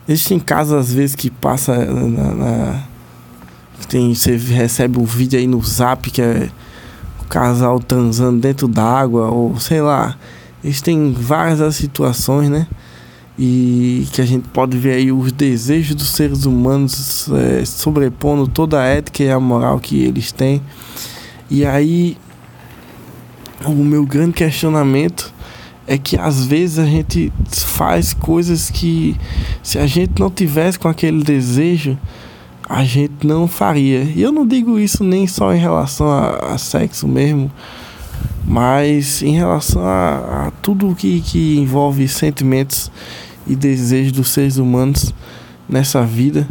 Existem 0.08 0.40
casos 0.40 0.72
às 0.72 0.92
vezes 0.92 1.14
que 1.14 1.30
passa 1.30 1.76
na, 1.84 2.34
na, 2.34 2.84
tem, 3.86 4.14
você 4.14 4.36
recebe 4.36 4.98
um 4.98 5.04
vídeo 5.04 5.38
aí 5.38 5.46
no 5.46 5.62
zap 5.62 6.10
que 6.10 6.20
é 6.20 6.48
o 7.20 7.24
casal 7.24 7.78
transando 7.80 8.40
dentro 8.40 8.66
d'água, 8.66 9.30
ou 9.30 9.58
sei 9.58 9.80
lá. 9.80 10.16
Existem 10.62 11.12
várias 11.12 11.76
situações, 11.76 12.48
né? 12.48 12.66
e 13.38 14.08
que 14.12 14.20
a 14.20 14.26
gente 14.26 14.48
pode 14.48 14.76
ver 14.76 14.94
aí 14.94 15.12
os 15.12 15.30
desejos 15.30 15.94
dos 15.94 16.08
seres 16.08 16.44
humanos 16.44 17.28
é, 17.30 17.64
sobrepondo 17.64 18.48
toda 18.48 18.80
a 18.80 18.84
ética 18.84 19.22
e 19.22 19.30
a 19.30 19.38
moral 19.38 19.78
que 19.78 20.02
eles 20.02 20.32
têm. 20.32 20.60
E 21.48 21.64
aí, 21.64 22.16
o 23.64 23.72
meu 23.72 24.04
grande 24.04 24.32
questionamento 24.32 25.32
é 25.86 25.96
que 25.96 26.18
às 26.18 26.44
vezes 26.44 26.80
a 26.80 26.84
gente 26.84 27.32
faz 27.50 28.12
coisas 28.12 28.70
que, 28.70 29.16
se 29.62 29.78
a 29.78 29.86
gente 29.86 30.18
não 30.18 30.30
tivesse 30.30 30.78
com 30.78 30.88
aquele 30.88 31.22
desejo, 31.22 31.96
a 32.68 32.84
gente 32.84 33.26
não 33.26 33.48
faria. 33.48 34.02
E 34.02 34.20
eu 34.20 34.30
não 34.30 34.46
digo 34.46 34.78
isso 34.78 35.02
nem 35.02 35.26
só 35.26 35.54
em 35.54 35.58
relação 35.58 36.10
a, 36.10 36.54
a 36.54 36.58
sexo 36.58 37.08
mesmo, 37.08 37.50
mas 38.44 39.22
em 39.22 39.34
relação 39.34 39.82
a, 39.84 40.46
a 40.46 40.50
tudo 40.62 40.94
que, 40.94 41.20
que 41.22 41.58
envolve 41.58 42.06
sentimentos 42.06 42.90
e 43.46 43.56
desejos 43.56 44.12
dos 44.12 44.30
seres 44.30 44.58
humanos 44.58 45.14
nessa 45.68 46.04
vida. 46.04 46.46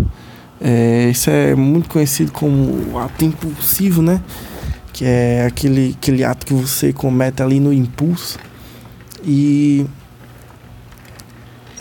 É, 0.59 1.09
isso 1.11 1.29
é 1.29 1.53
muito 1.53 1.87
conhecido 1.87 2.31
como 2.31 2.97
ato 2.97 3.23
impulsivo, 3.23 4.01
né? 4.01 4.21
Que 4.91 5.05
é 5.05 5.45
aquele, 5.45 5.95
aquele 5.95 6.23
ato 6.23 6.47
que 6.47 6.53
você 6.53 6.91
comete 6.91 7.43
ali 7.43 7.59
no 7.59 7.71
impulso. 7.71 8.39
E 9.23 9.85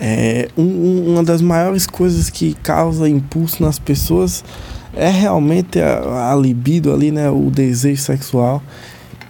é, 0.00 0.48
um, 0.56 1.12
uma 1.12 1.22
das 1.22 1.40
maiores 1.40 1.86
coisas 1.86 2.30
que 2.30 2.54
causa 2.62 3.08
impulso 3.08 3.62
nas 3.62 3.78
pessoas 3.78 4.44
é 4.94 5.08
realmente 5.08 5.80
a, 5.80 6.32
a 6.32 6.36
libido 6.36 6.92
ali, 6.92 7.10
né? 7.10 7.30
O 7.30 7.50
desejo 7.50 8.00
sexual. 8.00 8.62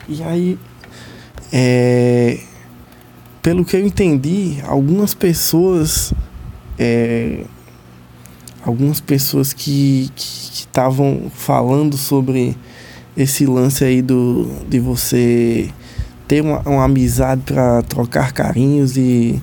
E 0.08 0.22
aí 0.22 0.58
é, 1.52 2.38
pelo 3.42 3.64
que 3.64 3.76
eu 3.76 3.86
entendi, 3.86 4.58
algumas 4.66 5.14
pessoas. 5.14 6.12
É, 6.78 7.44
algumas 8.64 9.00
pessoas 9.00 9.52
que 9.52 10.10
estavam 10.16 11.30
falando 11.32 11.96
sobre 11.96 12.56
esse 13.16 13.46
lance 13.46 13.84
aí 13.84 14.02
do, 14.02 14.50
de 14.68 14.80
você 14.80 15.70
ter 16.26 16.42
uma, 16.42 16.58
uma 16.68 16.84
amizade 16.84 17.42
para 17.46 17.82
trocar 17.82 18.32
carinhos 18.32 18.96
e 18.96 19.40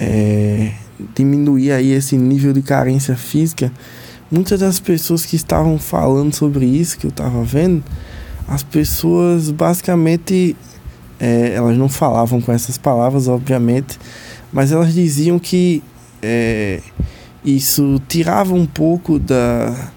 é, 0.00 0.72
diminuir 1.14 1.72
aí 1.72 1.92
esse 1.92 2.16
nível 2.16 2.52
de 2.52 2.62
carência 2.62 3.14
física. 3.14 3.70
Muitas 4.30 4.60
das 4.60 4.80
pessoas 4.80 5.26
que 5.26 5.36
estavam 5.36 5.78
falando 5.78 6.34
sobre 6.34 6.64
isso 6.64 6.98
que 6.98 7.06
eu 7.06 7.10
estava 7.10 7.42
vendo, 7.42 7.82
as 8.48 8.62
pessoas 8.62 9.50
basicamente 9.50 10.56
é, 11.18 11.52
elas 11.54 11.76
não 11.76 11.88
falavam 11.88 12.40
com 12.40 12.50
essas 12.52 12.78
palavras, 12.78 13.28
obviamente, 13.28 13.98
mas 14.52 14.72
elas 14.72 14.94
diziam 14.94 15.38
que 15.38 15.82
é, 16.22 16.80
isso 17.44 18.00
tirava 18.08 18.54
um 18.54 18.66
pouco 18.66 19.18
da, 19.18 19.90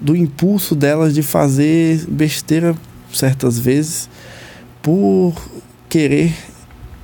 do 0.00 0.16
impulso 0.16 0.74
delas 0.74 1.14
de 1.14 1.22
fazer 1.22 2.04
besteira 2.08 2.74
certas 3.12 3.58
vezes 3.58 4.08
por 4.82 5.34
querer 5.88 6.32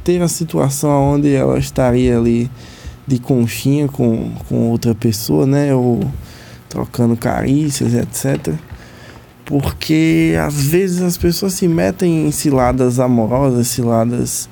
ter 0.07 0.23
a 0.23 0.29
situação 0.29 1.15
onde 1.15 1.35
ela 1.35 1.59
estaria 1.59 2.17
ali 2.17 2.49
de 3.07 3.19
conchinha 3.19 3.89
com, 3.89 4.31
com 4.49 4.71
outra 4.71 4.95
pessoa, 4.95 5.45
né? 5.47 5.75
Ou 5.75 6.01
trocando 6.69 7.17
carícias, 7.17 7.93
etc 7.93 8.55
porque 9.47 10.35
às 10.45 10.61
vezes 10.65 11.01
as 11.01 11.17
pessoas 11.17 11.55
se 11.55 11.67
metem 11.67 12.27
em 12.27 12.31
ciladas 12.33 13.01
amorosas, 13.01 13.69
ciladas. 13.69 14.49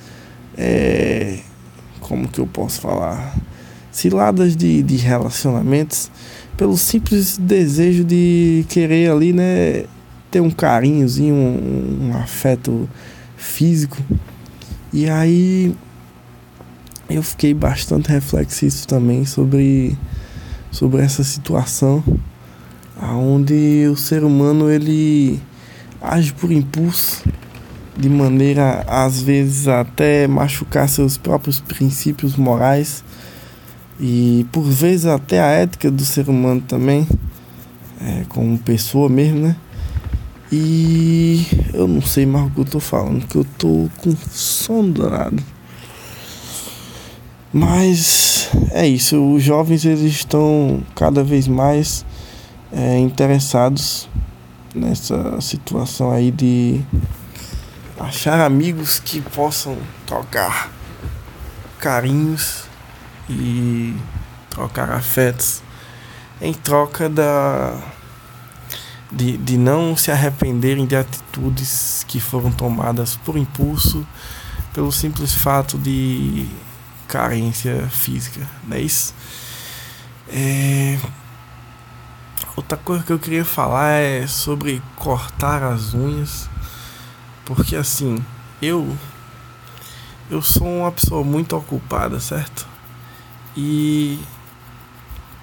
É, 0.56 1.40
como 2.00 2.28
que 2.28 2.38
eu 2.38 2.46
posso 2.46 2.80
falar? 2.80 3.36
Ciladas 3.90 4.56
de, 4.56 4.82
de 4.82 4.96
relacionamentos, 4.96 6.10
pelo 6.56 6.78
simples 6.78 7.36
desejo 7.36 8.04
de 8.04 8.64
querer 8.68 9.10
ali, 9.10 9.32
né? 9.32 9.84
Ter 10.30 10.40
um 10.40 10.50
carinhozinho, 10.50 11.34
um, 11.34 12.10
um 12.10 12.16
afeto 12.16 12.88
físico. 13.36 13.96
E 14.96 15.10
aí 15.10 15.74
eu 17.10 17.20
fiquei 17.20 17.52
bastante 17.52 18.08
reflexivo 18.10 18.86
também 18.86 19.24
sobre, 19.26 19.98
sobre 20.70 21.02
essa 21.02 21.24
situação 21.24 22.00
aonde 22.96 23.88
o 23.90 23.96
ser 23.96 24.22
humano 24.22 24.70
ele 24.70 25.42
age 26.00 26.32
por 26.32 26.52
impulso 26.52 27.24
de 27.98 28.08
maneira 28.08 28.84
às 28.86 29.20
vezes 29.20 29.66
até 29.66 30.28
machucar 30.28 30.88
seus 30.88 31.18
próprios 31.18 31.58
princípios 31.58 32.36
morais 32.36 33.02
e 33.98 34.46
por 34.52 34.62
vezes 34.62 35.06
até 35.06 35.40
a 35.40 35.48
ética 35.48 35.90
do 35.90 36.04
ser 36.04 36.28
humano 36.28 36.60
também 36.60 37.04
é, 38.00 38.24
como 38.28 38.56
pessoa 38.58 39.08
mesmo 39.08 39.40
né 39.40 39.56
E 40.56 41.48
eu 41.72 41.88
não 41.88 42.00
sei 42.00 42.24
mais 42.24 42.46
o 42.46 42.50
que 42.50 42.60
eu 42.60 42.64
tô 42.64 42.78
falando, 42.78 43.26
que 43.26 43.34
eu 43.34 43.44
tô 43.58 43.90
com 43.98 44.14
sono 44.30 44.92
danado. 44.92 45.42
Mas 47.52 48.48
é 48.70 48.86
isso, 48.86 49.34
os 49.34 49.42
jovens 49.42 49.84
eles 49.84 50.02
estão 50.02 50.80
cada 50.94 51.24
vez 51.24 51.48
mais 51.48 52.06
é, 52.72 52.96
interessados 53.00 54.08
nessa 54.72 55.40
situação 55.40 56.12
aí 56.12 56.30
de 56.30 56.80
achar 57.98 58.40
amigos 58.40 59.00
que 59.00 59.20
possam 59.20 59.76
trocar 60.06 60.70
carinhos 61.80 62.62
e 63.28 63.92
trocar 64.50 64.88
afetos 64.90 65.64
em 66.40 66.54
troca 66.54 67.08
da 67.08 67.76
de, 69.14 69.36
de 69.36 69.56
não 69.56 69.96
se 69.96 70.10
arrependerem 70.10 70.86
de 70.86 70.96
atitudes 70.96 72.04
que 72.08 72.20
foram 72.20 72.50
tomadas 72.50 73.16
por 73.16 73.36
impulso 73.36 74.06
pelo 74.72 74.90
simples 74.90 75.32
fato 75.32 75.78
de 75.78 76.48
carência 77.06 77.88
física, 77.88 78.48
não 78.64 78.76
é 78.76 78.80
isso? 78.80 79.14
É... 80.28 80.98
Outra 82.56 82.76
coisa 82.76 83.04
que 83.04 83.12
eu 83.12 83.18
queria 83.18 83.44
falar 83.44 83.90
é 83.92 84.26
sobre 84.26 84.82
cortar 84.96 85.62
as 85.62 85.94
unhas, 85.94 86.48
porque 87.44 87.76
assim, 87.76 88.24
eu 88.60 88.96
eu 90.30 90.40
sou 90.40 90.66
uma 90.66 90.90
pessoa 90.90 91.22
muito 91.22 91.56
ocupada, 91.56 92.18
certo? 92.18 92.66
E 93.56 94.18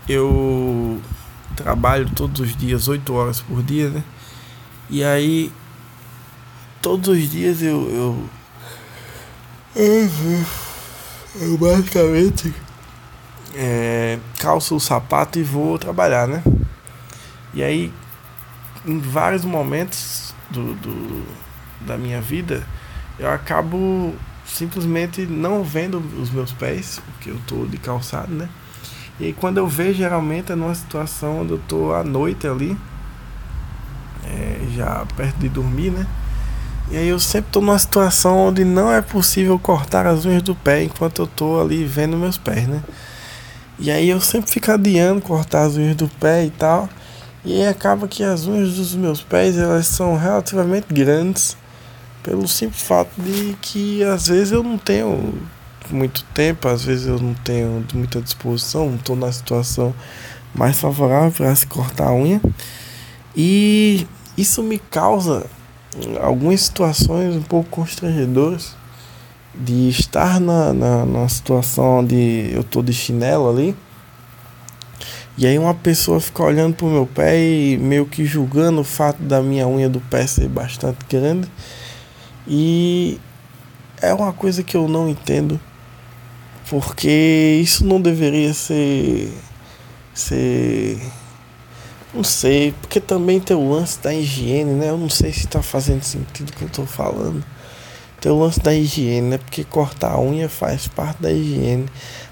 eu 0.07 1.01
trabalho 1.51 2.09
todos 2.15 2.41
os 2.41 2.55
dias, 2.55 2.87
8 2.87 3.13
horas 3.13 3.41
por 3.41 3.61
dia, 3.63 3.89
né? 3.89 4.03
E 4.89 5.03
aí 5.03 5.51
todos 6.81 7.09
os 7.09 7.29
dias 7.29 7.61
eu, 7.61 7.89
eu 7.89 8.29
uhum. 9.75 10.45
Eu 11.35 11.57
basicamente 11.57 12.53
é, 13.55 14.19
calço 14.37 14.75
o 14.75 14.79
sapato 14.79 15.39
e 15.39 15.43
vou 15.43 15.77
trabalhar, 15.79 16.27
né? 16.27 16.43
E 17.53 17.63
aí, 17.63 17.93
em 18.85 18.99
vários 18.99 19.45
momentos 19.45 20.33
do, 20.49 20.73
do, 20.75 21.25
da 21.81 21.97
minha 21.97 22.21
vida, 22.21 22.65
eu 23.17 23.29
acabo 23.29 24.13
simplesmente 24.45 25.25
não 25.25 25.63
vendo 25.63 25.99
os 26.21 26.29
meus 26.29 26.51
pés, 26.51 27.01
porque 27.05 27.29
eu 27.29 27.39
tô 27.47 27.65
de 27.65 27.77
calçado, 27.77 28.33
né? 28.33 28.49
E 29.21 29.33
quando 29.33 29.59
eu 29.59 29.67
vejo, 29.67 29.99
geralmente 29.99 30.51
é 30.51 30.55
numa 30.55 30.73
situação 30.73 31.41
onde 31.41 31.51
eu 31.51 31.61
tô 31.67 31.93
à 31.93 32.03
noite 32.03 32.47
ali, 32.47 32.75
é, 34.25 34.61
já 34.75 35.05
perto 35.15 35.37
de 35.37 35.47
dormir, 35.47 35.91
né? 35.91 36.07
E 36.89 36.97
aí 36.97 37.07
eu 37.07 37.19
sempre 37.19 37.49
estou 37.49 37.61
numa 37.61 37.77
situação 37.77 38.47
onde 38.47 38.65
não 38.65 38.91
é 38.91 38.99
possível 38.99 39.59
cortar 39.59 40.07
as 40.07 40.25
unhas 40.25 40.41
do 40.41 40.55
pé 40.55 40.83
enquanto 40.83 41.21
eu 41.21 41.25
estou 41.25 41.61
ali 41.61 41.85
vendo 41.85 42.17
meus 42.17 42.39
pés, 42.39 42.67
né? 42.67 42.81
E 43.77 43.91
aí 43.91 44.09
eu 44.09 44.19
sempre 44.19 44.49
fico 44.49 44.71
adiando 44.71 45.21
cortar 45.21 45.65
as 45.65 45.77
unhas 45.77 45.95
do 45.95 46.07
pé 46.07 46.45
e 46.45 46.49
tal. 46.49 46.89
E 47.45 47.61
aí 47.61 47.67
acaba 47.67 48.07
que 48.07 48.23
as 48.23 48.47
unhas 48.47 48.73
dos 48.73 48.95
meus 48.95 49.21
pés 49.21 49.55
elas 49.55 49.85
são 49.85 50.17
relativamente 50.17 50.87
grandes 50.91 51.55
pelo 52.23 52.47
simples 52.47 52.81
fato 52.81 53.11
de 53.19 53.55
que 53.61 54.03
às 54.03 54.27
vezes 54.27 54.51
eu 54.51 54.63
não 54.63 54.79
tenho 54.79 55.33
muito 55.93 56.23
tempo, 56.33 56.67
às 56.67 56.83
vezes 56.83 57.07
eu 57.07 57.19
não 57.19 57.33
tenho 57.33 57.85
muita 57.93 58.21
disposição, 58.21 58.89
não 58.89 58.95
estou 58.95 59.15
na 59.15 59.31
situação 59.31 59.93
mais 60.53 60.79
favorável 60.79 61.31
para 61.31 61.55
se 61.55 61.67
cortar 61.67 62.07
a 62.07 62.13
unha. 62.13 62.41
E 63.35 64.07
isso 64.37 64.61
me 64.61 64.79
causa 64.79 65.45
algumas 66.21 66.61
situações 66.61 67.35
um 67.35 67.41
pouco 67.41 67.69
constrangedoras 67.69 68.75
de 69.53 69.89
estar 69.89 70.39
na, 70.39 70.73
na, 70.73 71.05
na 71.05 71.29
situação 71.29 71.99
onde 71.99 72.49
eu 72.53 72.63
tô 72.63 72.81
de 72.81 72.93
chinelo 72.93 73.49
ali. 73.49 73.75
E 75.37 75.45
aí 75.45 75.57
uma 75.57 75.73
pessoa 75.73 76.19
fica 76.19 76.43
olhando 76.43 76.75
pro 76.75 76.87
meu 76.87 77.05
pé 77.05 77.39
e 77.39 77.77
meio 77.77 78.05
que 78.05 78.25
julgando 78.25 78.81
o 78.81 78.83
fato 78.83 79.21
da 79.21 79.41
minha 79.41 79.67
unha 79.67 79.89
do 79.89 79.99
pé 79.99 80.27
ser 80.27 80.47
bastante 80.47 80.99
grande. 81.09 81.47
E 82.47 83.19
é 84.01 84.13
uma 84.13 84.33
coisa 84.33 84.63
que 84.63 84.75
eu 84.75 84.87
não 84.87 85.07
entendo. 85.07 85.59
Porque 86.69 87.59
isso 87.61 87.85
não 87.85 87.99
deveria 88.01 88.53
ser 88.53 89.31
ser 90.13 90.99
não 92.13 92.23
sei, 92.23 92.73
porque 92.81 92.99
também 92.99 93.39
tem 93.39 93.55
o 93.55 93.71
lance 93.71 93.97
da 94.01 94.13
higiene, 94.13 94.71
né? 94.71 94.89
Eu 94.89 94.97
não 94.97 95.09
sei 95.09 95.31
se 95.31 95.47
tá 95.47 95.61
fazendo 95.61 96.03
sentido 96.03 96.49
o 96.49 96.53
que 96.53 96.63
eu 96.63 96.69
tô 96.69 96.85
falando. 96.85 97.43
Tem 98.19 98.31
o 98.31 98.39
lance 98.39 98.59
da 98.59 98.73
higiene, 98.73 99.29
né? 99.29 99.37
Porque 99.37 99.63
cortar 99.63 100.11
a 100.11 100.21
unha 100.21 100.49
faz 100.49 100.87
parte 100.87 101.21
da 101.21 101.31
higiene. 101.31 101.85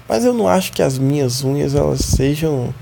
Mas 0.08 0.24
eu 0.24 0.34
não 0.34 0.46
acho 0.46 0.72
que 0.72 0.82
as 0.82 0.98
minhas 0.98 1.42
unhas 1.42 1.74
elas 1.74 2.00
sejam 2.00 2.74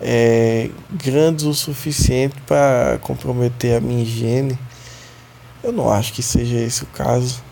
é, 0.00 0.70
grandes 0.90 1.44
o 1.44 1.52
suficiente 1.54 2.34
para 2.46 2.98
comprometer 3.02 3.76
a 3.76 3.80
minha 3.80 4.02
higiene. 4.02 4.58
Eu 5.62 5.72
não 5.72 5.90
acho 5.90 6.12
que 6.12 6.22
seja 6.22 6.56
esse 6.56 6.84
o 6.84 6.86
caso. 6.86 7.42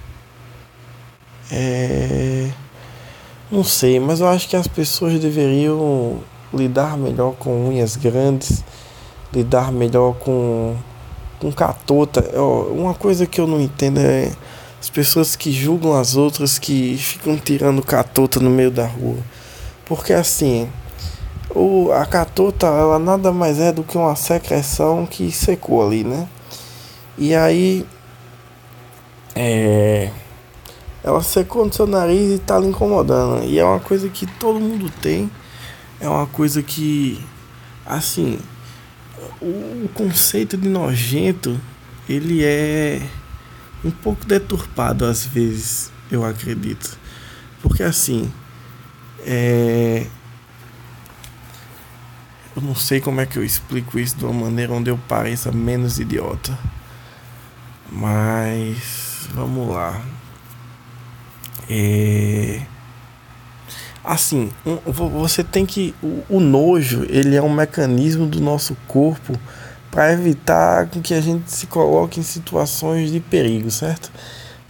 É... 1.51 2.36
Não 3.51 3.63
sei, 3.63 4.01
mas 4.01 4.21
eu 4.21 4.29
acho 4.29 4.49
que 4.49 4.57
as 4.57 4.67
pessoas 4.67 5.19
deveriam 5.21 6.19
lidar 6.53 6.97
melhor 6.97 7.35
com 7.35 7.69
unhas 7.69 7.97
grandes 7.97 8.65
lidar 9.33 9.71
melhor 9.71 10.15
com, 10.15 10.77
com 11.39 11.53
catota. 11.53 12.23
Uma 12.71 12.95
coisa 12.95 13.27
que 13.27 13.41
eu 13.41 13.47
não 13.47 13.61
entendo 13.61 14.01
é 14.01 14.33
as 14.81 14.89
pessoas 14.89 15.37
que 15.37 15.53
julgam 15.53 15.95
as 15.95 16.17
outras 16.17 16.59
que 16.59 16.97
ficam 16.97 17.37
tirando 17.37 17.83
catota 17.83 18.41
no 18.41 18.51
meio 18.51 18.71
da 18.71 18.87
rua. 18.87 19.19
Porque 19.85 20.13
assim, 20.13 20.69
o, 21.55 21.91
a 21.93 22.07
catota 22.07 22.67
ela 22.67 22.99
nada 22.99 23.33
mais 23.33 23.61
é 23.61 23.73
do 23.73 23.83
que 23.83 23.97
uma 23.97 24.17
secreção 24.17 25.07
que 25.07 25.31
secou 25.31 25.87
ali, 25.87 26.03
né? 26.03 26.29
E 27.19 27.35
aí 27.35 27.87
é, 29.35 30.11
ela 31.07 31.23
secou 31.23 31.65
no 31.65 31.73
seu 31.73 31.87
nariz 31.87 32.35
e 32.35 32.39
tá 32.41 32.59
lhe 32.59 32.67
incomodando. 32.67 33.45
E 33.45 33.61
é 33.61 33.65
uma 33.65 33.79
coisa 33.79 34.09
que 34.09 34.27
todo 34.27 34.59
mundo 34.59 34.91
tem. 35.01 35.31
É 36.01 36.09
uma 36.09 36.27
coisa 36.27 36.65
que 36.65 37.25
assim, 37.87 38.41
o 39.41 39.89
conceito 39.95 40.57
de 40.57 40.69
nojento 40.69 41.61
ele 42.09 42.45
é 42.45 43.01
um 43.85 43.91
pouco 43.93 44.27
deturpado 44.27 45.05
às 45.05 45.25
vezes, 45.25 45.93
eu 46.11 46.25
acredito. 46.25 46.99
Porque 47.63 47.85
assim, 47.85 48.29
é... 49.25 50.09
eu 52.57 52.63
não 52.63 52.75
sei 52.75 53.01
como 53.01 53.21
é 53.21 53.27
que 53.27 53.39
eu 53.39 53.45
explico 53.45 53.97
isso 53.97 54.17
de 54.17 54.25
uma 54.25 54.35
maneira 54.35 54.73
onde 54.73 54.91
eu 54.91 54.99
pareça 55.07 55.53
menos 55.53 56.01
idiota. 56.01 56.59
Mas 57.93 59.29
vamos 59.33 59.73
lá. 59.73 60.16
É 61.69 62.63
assim, 64.07 64.51
um, 64.65 64.77
você 64.93 65.43
tem 65.43 65.67
que 65.67 65.93
o, 66.01 66.23
o, 66.29 66.41
nojo, 66.41 67.05
ele 67.09 67.35
é 67.35 67.43
um 67.43 67.53
mecanismo 67.53 68.25
do 68.25 68.41
nosso 68.41 68.77
corpo 68.87 69.37
para 69.91 70.13
evitar 70.13 70.87
que 70.87 71.13
a 71.13 71.21
gente 71.21 71.51
se 71.51 71.67
coloque 71.67 72.21
em 72.21 72.23
situações 72.23 73.11
de 73.11 73.19
perigo, 73.19 73.69
certo? 73.71 74.13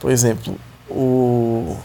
Por 0.00 0.10
exemplo, 0.10 0.58
o 0.88 1.76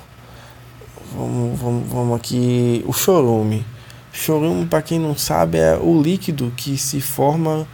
vamos, 1.13 1.59
vamos, 1.59 1.89
vamos 1.89 2.15
aqui, 2.15 2.83
o 2.87 2.93
chorume. 2.93 3.65
Chorume, 4.13 4.65
para 4.65 4.81
quem 4.81 4.99
não 4.99 5.17
sabe, 5.17 5.57
é 5.57 5.75
o 5.75 6.01
líquido 6.01 6.53
que 6.55 6.77
se 6.77 7.01
forma 7.01 7.67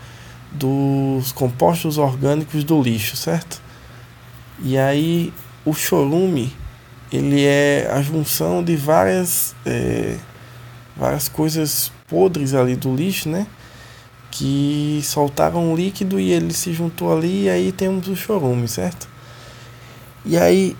dos 0.52 1.32
compostos 1.32 1.98
orgânicos 1.98 2.64
do 2.64 2.82
lixo, 2.82 3.16
certo? 3.16 3.62
E 4.60 4.78
aí 4.78 5.32
o 5.66 5.74
chorume 5.74 6.54
ele 7.12 7.46
é 7.46 7.90
a 7.92 8.02
junção 8.02 8.64
de 8.64 8.76
várias 8.76 9.56
é, 9.66 10.18
várias 10.96 11.30
coisas 11.30 11.92
podres 12.08 12.54
ali 12.54 12.76
do 12.76 12.96
lixo, 12.96 13.30
né? 13.30 13.48
Que 14.32 15.02
soltaram 15.04 15.72
um 15.72 15.76
líquido 15.76 16.20
e 16.20 16.32
ele 16.32 16.54
se 16.54 16.74
juntou 16.74 17.16
ali 17.16 17.44
e 17.44 17.50
aí 17.50 17.72
temos 17.72 18.08
o 18.08 18.16
chorume, 18.16 18.68
certo? 18.68 19.08
E 20.26 20.38
aí 20.38 20.76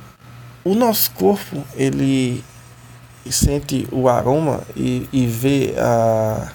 o 0.64 0.76
nosso 0.76 1.12
corpo 1.12 1.64
ele 1.76 2.44
sente 3.30 3.88
o 3.92 4.10
aroma 4.10 4.62
e, 4.76 5.08
e 5.12 5.26
vê 5.26 5.74
a, 5.78 6.52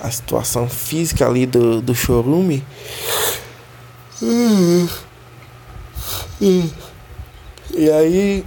a 0.00 0.10
situação 0.10 0.68
física 0.68 1.26
ali 1.26 1.46
do, 1.46 1.80
do 1.80 1.94
chorume. 1.94 2.64
E 7.76 7.90
aí 7.90 8.44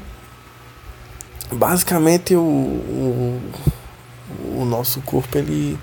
basicamente 1.52 2.36
o, 2.36 2.42
o, 2.42 3.42
o, 4.56 4.66
nosso 4.66 5.02
corpo 5.02 5.38
ele 5.38 5.78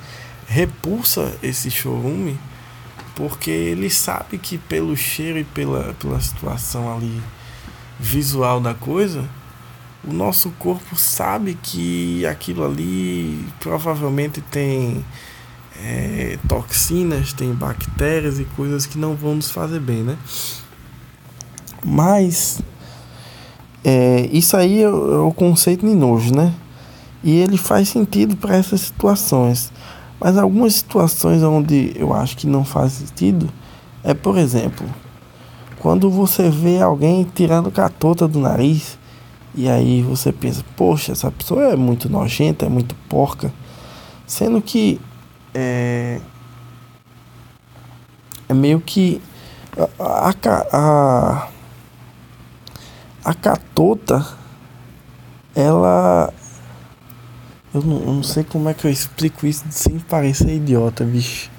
repulsa 0.46 1.36
esse 1.42 1.70
chorume 1.70 2.38
Porque 3.14 3.50
ele 3.50 3.88
sabe 3.88 4.38
que 4.38 4.58
pelo 4.58 4.96
cheiro 4.96 5.38
e 5.38 5.44
pela, 5.44 5.94
pela 5.94 6.20
situação 6.20 6.94
ali 6.94 7.22
visual 7.98 8.60
da 8.60 8.74
coisa, 8.74 9.24
o 10.02 10.12
nosso 10.12 10.50
corpo 10.58 10.96
sabe 10.96 11.56
que 11.62 12.26
aquilo 12.26 12.64
ali 12.64 13.46
provavelmente 13.60 14.40
tem 14.40 15.04
é, 15.80 16.38
toxinas, 16.48 17.32
tem 17.32 17.52
bactérias 17.52 18.38
e 18.38 18.44
coisas 18.44 18.84
que 18.84 18.98
não 18.98 19.14
vão 19.14 19.36
nos 19.36 19.50
fazer 19.50 19.80
bem, 19.80 20.02
né? 20.02 20.18
Mas 21.84 22.60
é, 23.84 24.28
isso 24.32 24.56
aí 24.56 24.80
é, 24.80 24.86
é 24.86 24.88
o 24.88 25.32
conceito 25.32 25.86
de 25.86 25.94
nojo, 25.94 26.34
né? 26.34 26.52
E 27.22 27.36
ele 27.36 27.56
faz 27.56 27.88
sentido 27.88 28.36
para 28.36 28.56
essas 28.56 28.80
situações. 28.80 29.72
Mas 30.20 30.36
algumas 30.38 30.74
situações 30.74 31.42
onde 31.42 31.92
eu 31.96 32.14
acho 32.14 32.36
que 32.36 32.46
não 32.46 32.64
faz 32.64 32.92
sentido 32.92 33.48
é, 34.04 34.12
por 34.12 34.36
exemplo, 34.36 34.86
quando 35.78 36.10
você 36.10 36.50
vê 36.50 36.78
alguém 36.78 37.24
tirando 37.34 37.70
catota 37.70 38.28
do 38.28 38.38
nariz 38.38 38.98
e 39.54 39.66
aí 39.66 40.02
você 40.02 40.30
pensa, 40.30 40.62
poxa, 40.76 41.12
essa 41.12 41.30
pessoa 41.30 41.72
é 41.72 41.76
muito 41.76 42.10
nojenta, 42.10 42.66
é 42.66 42.68
muito 42.68 42.94
porca. 43.08 43.50
Sendo 44.26 44.60
que 44.60 45.00
é, 45.54 46.20
é 48.46 48.52
meio 48.52 48.78
que 48.78 49.22
a, 49.98 50.34
a, 50.70 51.48
a 53.24 53.32
catota 53.32 54.26
ela 55.54 56.32
eu 57.72 57.82
não, 57.82 57.96
eu 58.00 58.12
não 58.14 58.22
sei 58.22 58.44
como 58.44 58.68
é 58.68 58.74
que 58.74 58.86
eu 58.86 58.90
explico 58.90 59.46
isso 59.46 59.64
sem 59.70 59.98
parecer 59.98 60.54
idiota, 60.54 61.04
bicho. 61.04 61.50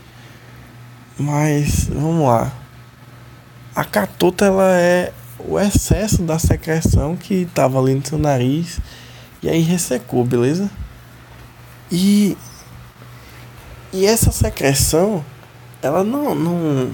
Mas 1.20 1.90
vamos 1.90 2.26
lá. 2.26 2.54
A 3.76 3.84
catota 3.84 4.46
ela 4.46 4.80
é 4.80 5.12
o 5.40 5.60
excesso 5.60 6.22
da 6.24 6.40
secreção 6.40 7.18
que 7.18 7.42
estava 7.42 7.78
ali 7.80 7.96
no 7.96 8.06
seu 8.06 8.18
nariz 8.18 8.80
e 9.44 9.50
aí 9.50 9.60
ressecou, 9.60 10.24
beleza? 10.24 10.70
E 11.92 12.38
e 13.92 14.06
essa 14.06 14.32
secreção 14.32 15.24
ela 15.82 16.04
não 16.04 16.34
não 16.34 16.92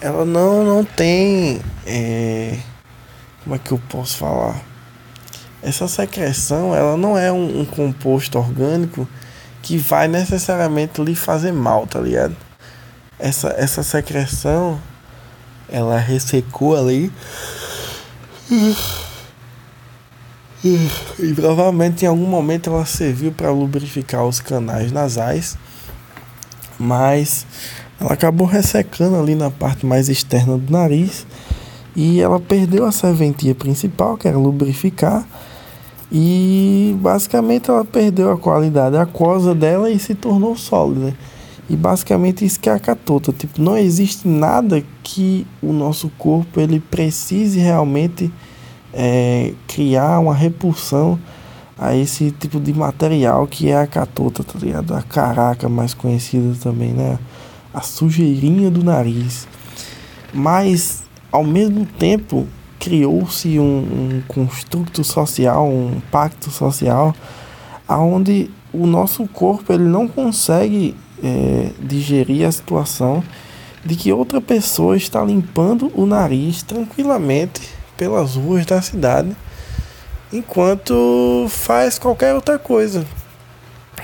ela 0.00 0.24
não 0.24 0.64
não 0.64 0.84
tem 0.84 1.60
é, 1.86 2.58
como 3.50 3.56
é 3.56 3.58
que 3.58 3.72
eu 3.72 3.80
posso 3.88 4.16
falar? 4.16 4.62
essa 5.60 5.88
secreção 5.88 6.72
ela 6.72 6.96
não 6.96 7.18
é 7.18 7.32
um, 7.32 7.62
um, 7.62 7.64
composto 7.64 8.38
orgânico 8.38 9.08
que 9.60 9.76
vai 9.76 10.06
necessariamente 10.06 11.02
lhe 11.02 11.16
fazer 11.16 11.52
mal, 11.52 11.84
tá 11.84 12.00
ligado? 12.00 12.34
Essa, 13.18 13.48
essa 13.58 13.82
secreção 13.82 14.80
ela 15.68 15.98
ressecou 15.98 16.76
ali 16.76 17.12
e 20.64 20.88
provavelmente 21.34 22.04
em 22.04 22.08
algum 22.08 22.26
momento 22.26 22.70
ela 22.70 22.86
serviu 22.86 23.32
para 23.32 23.50
lubrificar 23.50 24.24
os 24.24 24.38
canais 24.38 24.92
nasais, 24.92 25.58
mas 26.78 27.44
ela 28.00 28.12
acabou 28.12 28.46
ressecando 28.46 29.18
ali 29.18 29.34
na 29.34 29.50
parte 29.50 29.84
mais 29.84 30.08
externa 30.08 30.56
do 30.56 30.72
nariz 30.72 31.26
e 31.94 32.20
ela 32.20 32.38
perdeu 32.38 32.84
a 32.84 32.92
serventia 32.92 33.54
principal, 33.54 34.16
que 34.16 34.28
era 34.28 34.38
lubrificar 34.38 35.26
e 36.12 36.96
basicamente 37.00 37.70
ela 37.70 37.84
perdeu 37.84 38.32
a 38.32 38.36
qualidade 38.36 38.96
aquosa 38.96 39.54
dela 39.54 39.88
e 39.90 39.98
se 39.98 40.14
tornou 40.14 40.56
sólida. 40.56 41.14
E 41.68 41.76
basicamente 41.76 42.44
isso 42.44 42.58
que 42.58 42.68
é 42.68 42.72
a 42.72 42.80
catota. 42.80 43.32
Tipo, 43.32 43.62
não 43.62 43.78
existe 43.78 44.26
nada 44.26 44.82
que 45.04 45.46
o 45.62 45.72
nosso 45.72 46.10
corpo 46.18 46.58
ele 46.58 46.80
precise 46.80 47.60
realmente 47.60 48.32
é, 48.92 49.54
criar 49.68 50.18
uma 50.18 50.34
repulsão 50.34 51.16
a 51.78 51.94
esse 51.94 52.32
tipo 52.32 52.58
de 52.58 52.74
material 52.74 53.46
que 53.46 53.70
é 53.70 53.76
a 53.76 53.86
catota, 53.86 54.42
tá 54.42 54.58
ligado? 54.58 54.92
A 54.92 55.02
caraca 55.02 55.68
mais 55.68 55.94
conhecida 55.94 56.56
também, 56.60 56.92
né? 56.92 57.20
A 57.72 57.82
sujeirinha 57.82 58.68
do 58.68 58.82
nariz. 58.82 59.46
Mas 60.34 60.99
ao 61.30 61.44
mesmo 61.44 61.86
tempo 61.86 62.46
criou-se 62.78 63.58
um, 63.58 63.64
um 63.64 64.22
construto 64.26 65.04
social, 65.04 65.68
um 65.68 66.00
pacto 66.10 66.50
social, 66.50 67.14
aonde 67.86 68.50
o 68.72 68.86
nosso 68.86 69.26
corpo 69.28 69.72
ele 69.72 69.84
não 69.84 70.08
consegue 70.08 70.96
é, 71.22 71.70
digerir 71.78 72.46
a 72.46 72.52
situação 72.52 73.22
de 73.84 73.96
que 73.96 74.12
outra 74.12 74.40
pessoa 74.40 74.96
está 74.96 75.22
limpando 75.24 75.90
o 75.94 76.06
nariz 76.06 76.62
tranquilamente 76.62 77.62
pelas 77.96 78.34
ruas 78.34 78.64
da 78.66 78.80
cidade 78.80 79.34
enquanto 80.32 81.46
faz 81.48 81.98
qualquer 81.98 82.34
outra 82.34 82.58
coisa. 82.58 83.04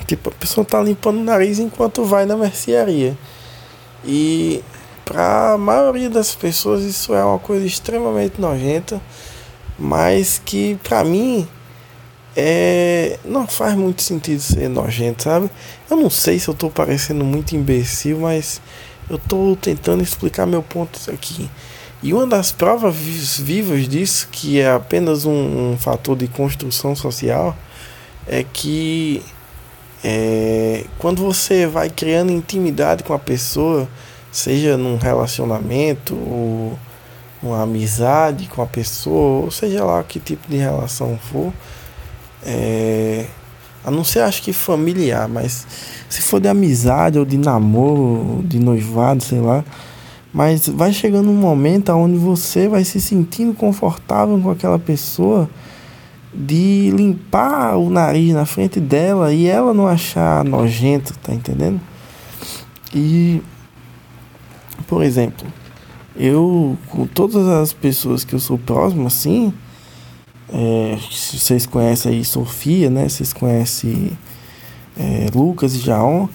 Tipo, 0.05 0.29
a 0.29 0.33
pessoa 0.33 0.63
está 0.63 0.81
limpando 0.81 1.19
o 1.19 1.23
nariz 1.23 1.59
enquanto 1.59 2.03
vai 2.03 2.25
na 2.25 2.37
mercearia. 2.37 3.17
E 4.05 4.63
para 5.07 5.53
a 5.53 5.57
maioria 5.57 6.09
das 6.09 6.35
pessoas 6.35 6.83
isso 6.83 7.13
é 7.13 7.23
uma 7.23 7.39
coisa 7.39 7.65
extremamente 7.65 8.41
nojenta, 8.41 9.01
mas 9.79 10.41
que 10.43 10.77
para 10.83 11.03
mim 11.05 11.47
é, 12.35 13.17
não 13.23 13.47
faz 13.47 13.73
muito 13.73 14.01
sentido 14.01 14.41
ser 14.41 14.67
nojento, 14.67 15.23
sabe? 15.23 15.49
Eu 15.89 15.95
não 15.95 16.09
sei 16.09 16.37
se 16.37 16.49
eu 16.49 16.53
tô 16.53 16.69
parecendo 16.69 17.23
muito 17.23 17.55
imbecil, 17.55 18.19
mas 18.19 18.61
eu 19.09 19.17
tô 19.17 19.57
tentando 19.59 20.03
explicar 20.03 20.45
meu 20.45 20.61
ponto 20.61 20.99
aqui. 21.09 21.49
E 22.03 22.13
uma 22.13 22.27
das 22.27 22.51
provas 22.51 22.95
vivas 23.39 23.87
disso, 23.87 24.27
que 24.29 24.59
é 24.59 24.69
apenas 24.69 25.25
um, 25.25 25.71
um 25.71 25.77
fator 25.77 26.17
de 26.17 26.27
construção 26.27 26.95
social, 26.95 27.57
é 28.27 28.43
que 28.43 29.23
é, 30.03 30.83
quando 30.99 31.23
você 31.23 31.65
vai 31.65 31.89
criando 31.89 32.31
intimidade 32.31 33.03
com 33.03 33.13
a 33.13 33.19
pessoa, 33.19 33.87
seja 34.37 34.77
num 34.77 34.97
relacionamento 34.97 36.13
ou 36.13 36.77
uma 37.41 37.63
amizade 37.63 38.47
com 38.47 38.61
a 38.61 38.67
pessoa, 38.67 39.45
ou 39.45 39.51
seja 39.51 39.83
lá 39.83 40.03
que 40.03 40.19
tipo 40.19 40.47
de 40.47 40.57
relação 40.57 41.17
for, 41.17 41.51
é, 42.45 43.25
a 43.83 43.89
não 43.89 44.03
ser 44.03 44.19
acho 44.19 44.43
que 44.43 44.53
familiar, 44.53 45.27
mas 45.27 45.65
se 46.07 46.21
for 46.21 46.39
de 46.39 46.47
amizade 46.47 47.17
ou 47.17 47.25
de 47.25 47.35
namoro, 47.35 48.43
de 48.43 48.59
noivado, 48.59 49.23
sei 49.23 49.39
lá, 49.39 49.65
mas 50.31 50.67
vai 50.67 50.93
chegando 50.93 51.31
um 51.31 51.35
momento 51.35 51.91
onde 51.93 52.17
você 52.17 52.67
vai 52.67 52.83
se 52.83 53.01
sentindo 53.01 53.55
confortável 53.55 54.39
com 54.39 54.51
aquela 54.51 54.77
pessoa 54.77 55.49
de 56.31 56.91
limpar 56.91 57.75
o 57.75 57.89
nariz 57.89 58.35
na 58.35 58.45
frente 58.45 58.79
dela 58.79 59.33
e 59.33 59.47
ela 59.47 59.73
não 59.73 59.87
achar 59.87 60.43
nojento, 60.43 61.17
tá 61.23 61.33
entendendo? 61.33 61.81
E 62.93 63.41
por 64.87 65.03
exemplo, 65.03 65.45
eu, 66.15 66.77
com 66.89 67.05
todas 67.05 67.47
as 67.47 67.73
pessoas 67.73 68.23
que 68.23 68.33
eu 68.33 68.39
sou 68.39 68.57
próximo, 68.57 69.07
assim, 69.07 69.53
é, 70.49 70.97
vocês 71.11 71.65
conhecem 71.65 72.13
aí 72.13 72.25
Sofia, 72.25 72.89
né? 72.89 73.07
Vocês 73.07 73.33
conhecem 73.33 74.11
é, 74.97 75.27
Lucas 75.33 75.75
e 75.75 75.79
Jaon. 75.79 76.27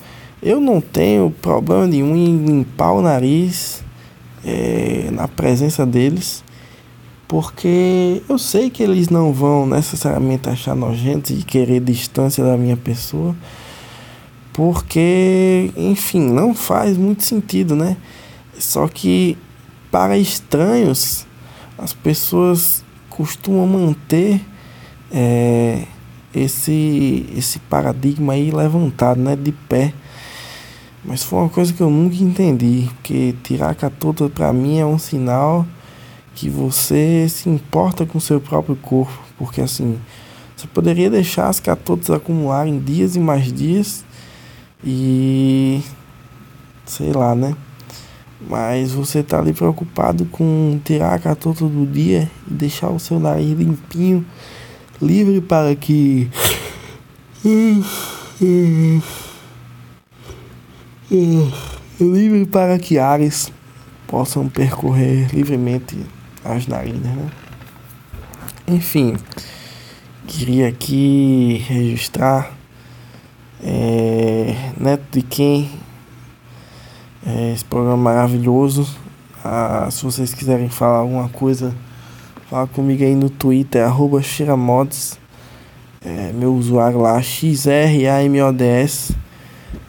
Eu 0.43 0.61
não 0.61 0.81
tenho 0.81 1.31
problema 1.31 1.87
nenhum 1.87 2.17
em 2.17 2.45
limpar 2.45 2.93
o 2.93 3.03
nariz 3.03 3.83
é, 4.45 5.09
na 5.13 5.29
presença 5.29 5.87
deles, 5.87 6.45
porque 7.27 8.23
eu 8.29 8.39
sei 8.39 8.69
que 8.69 8.83
eles 8.83 9.09
não 9.09 9.33
vão 9.33 9.67
necessariamente 9.67 10.49
achar 10.49 10.75
nojento 10.75 11.33
e 11.33 11.43
querer 11.43 11.81
distância 11.81 12.45
da 12.45 12.57
minha 12.57 12.77
pessoa, 12.77 13.35
porque, 14.53 15.73
enfim, 15.77 16.21
não 16.21 16.55
faz 16.55 16.99
muito 16.99 17.25
sentido, 17.25 17.75
né? 17.75 17.97
Só 18.59 18.87
que 18.89 19.37
para 19.91 20.17
estranhos, 20.17 21.27
as 21.79 21.93
pessoas 21.93 22.85
costumam 23.09 23.67
manter 23.67 24.41
é, 25.13 25.85
esse, 26.35 27.27
esse 27.37 27.59
paradigma 27.59 28.33
aí 28.33 28.51
levantado, 28.51 29.21
né, 29.21 29.37
de 29.37 29.53
pé. 29.53 29.93
Mas 31.05 31.23
foi 31.23 31.41
uma 31.41 31.49
coisa 31.49 31.73
que 31.73 31.81
eu 31.81 31.91
nunca 31.91 32.17
entendi, 32.17 32.89
porque 32.95 33.35
tirar 33.43 33.71
a 33.71 33.75
catota 33.75 34.29
para 34.29 34.53
mim 34.53 34.79
é 34.79 34.87
um 34.87 34.99
sinal 34.99 35.67
que 36.35 36.49
você 36.49 37.27
se 37.29 37.49
importa 37.49 38.07
com 38.07 38.19
o 38.19 38.21
seu 38.21 38.41
próprio 38.41 38.77
corpo, 38.77 39.13
porque 39.37 39.61
assim, 39.61 39.99
você 40.57 40.67
poderia 40.69 41.11
deixar 41.11 41.49
as 41.49 41.61
catotas 41.61 42.09
acumularem 42.11 42.79
dias 42.79 43.17
e 43.17 43.21
mais 43.21 43.53
dias 43.53 44.05
e 44.85 45.83
sei 46.87 47.13
lá, 47.13 47.35
né? 47.35 47.55
Mas 48.49 48.93
você 48.93 49.23
tá 49.23 49.39
ali 49.39 49.53
preocupado 49.53 50.25
com 50.27 50.81
tirar 50.85 51.15
a 51.15 51.19
catota 51.19 51.65
do 51.67 51.87
dia 51.87 52.31
e 52.51 52.55
deixar 52.55 52.89
o 52.89 52.99
seu 52.99 53.21
nariz 53.21 53.51
limpinho, 53.51 54.25
livre 55.01 55.41
para 55.41 55.75
que. 55.75 56.29
livre 62.01 62.47
para 62.47 62.79
que 62.79 62.99
ares 62.99 63.53
possam 64.07 64.49
percorrer 64.49 65.35
livremente 65.35 65.97
as 66.45 66.67
narinas, 66.67 67.03
né? 67.03 67.31
Enfim, 68.67 69.17
queria 70.27 70.69
aqui 70.69 71.65
registrar 71.67 72.53
é, 73.63 74.55
Neto 74.77 75.05
de 75.13 75.23
quem 75.23 75.71
é, 77.27 77.53
esse 77.53 77.65
programa 77.65 77.97
maravilhoso. 77.97 78.89
Ah, 79.45 79.89
se 79.91 80.03
vocês 80.05 80.33
quiserem 80.35 80.69
falar 80.69 80.99
alguma 80.99 81.29
coisa, 81.29 81.75
fala 82.49 82.67
comigo 82.67 83.03
aí 83.03 83.15
no 83.15 83.31
Twitter, 83.31 83.85
arroba 83.85 84.23
Xiramods. 84.23 85.19
É, 86.05 86.33
meu 86.33 86.55
usuário 86.55 87.01
lá, 87.01 87.21
XRAMODS. 87.23 89.13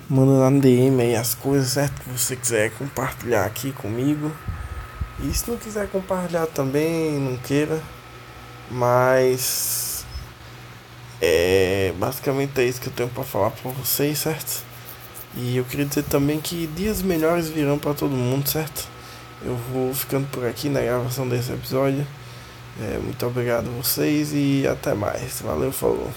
Manda 0.09 0.31
lá 0.33 0.49
no 0.49 0.61
DM 0.61 1.01
aí 1.01 1.15
as 1.15 1.33
coisas, 1.33 1.69
certo? 1.69 2.01
Que 2.01 2.09
você 2.09 2.35
quiser 2.35 2.71
compartilhar 2.71 3.45
aqui 3.45 3.71
comigo. 3.71 4.31
E 5.23 5.33
se 5.33 5.49
não 5.49 5.57
quiser 5.57 5.87
compartilhar 5.87 6.45
também, 6.47 7.13
não 7.13 7.37
queira. 7.37 7.81
Mas 8.69 10.05
é 11.21 11.93
basicamente 11.97 12.59
é 12.59 12.65
isso 12.65 12.81
que 12.81 12.87
eu 12.87 12.93
tenho 12.93 13.09
para 13.09 13.23
falar 13.23 13.51
para 13.51 13.71
vocês, 13.71 14.19
certo? 14.19 14.63
E 15.35 15.57
eu 15.57 15.63
queria 15.65 15.85
dizer 15.85 16.03
também 16.03 16.39
que 16.39 16.67
dias 16.67 17.01
melhores 17.01 17.49
virão 17.49 17.79
para 17.79 17.93
todo 17.93 18.11
mundo, 18.11 18.47
certo? 18.47 18.87
Eu 19.43 19.55
vou 19.71 19.93
ficando 19.93 20.27
por 20.27 20.45
aqui 20.45 20.69
na 20.69 20.81
gravação 20.81 21.27
desse 21.27 21.51
episódio. 21.51 22.05
É, 22.81 22.97
muito 22.99 23.25
obrigado 23.25 23.67
a 23.67 23.81
vocês 23.81 24.31
e 24.33 24.65
até 24.67 24.93
mais. 24.93 25.41
Valeu, 25.41 25.71
falou. 25.71 26.11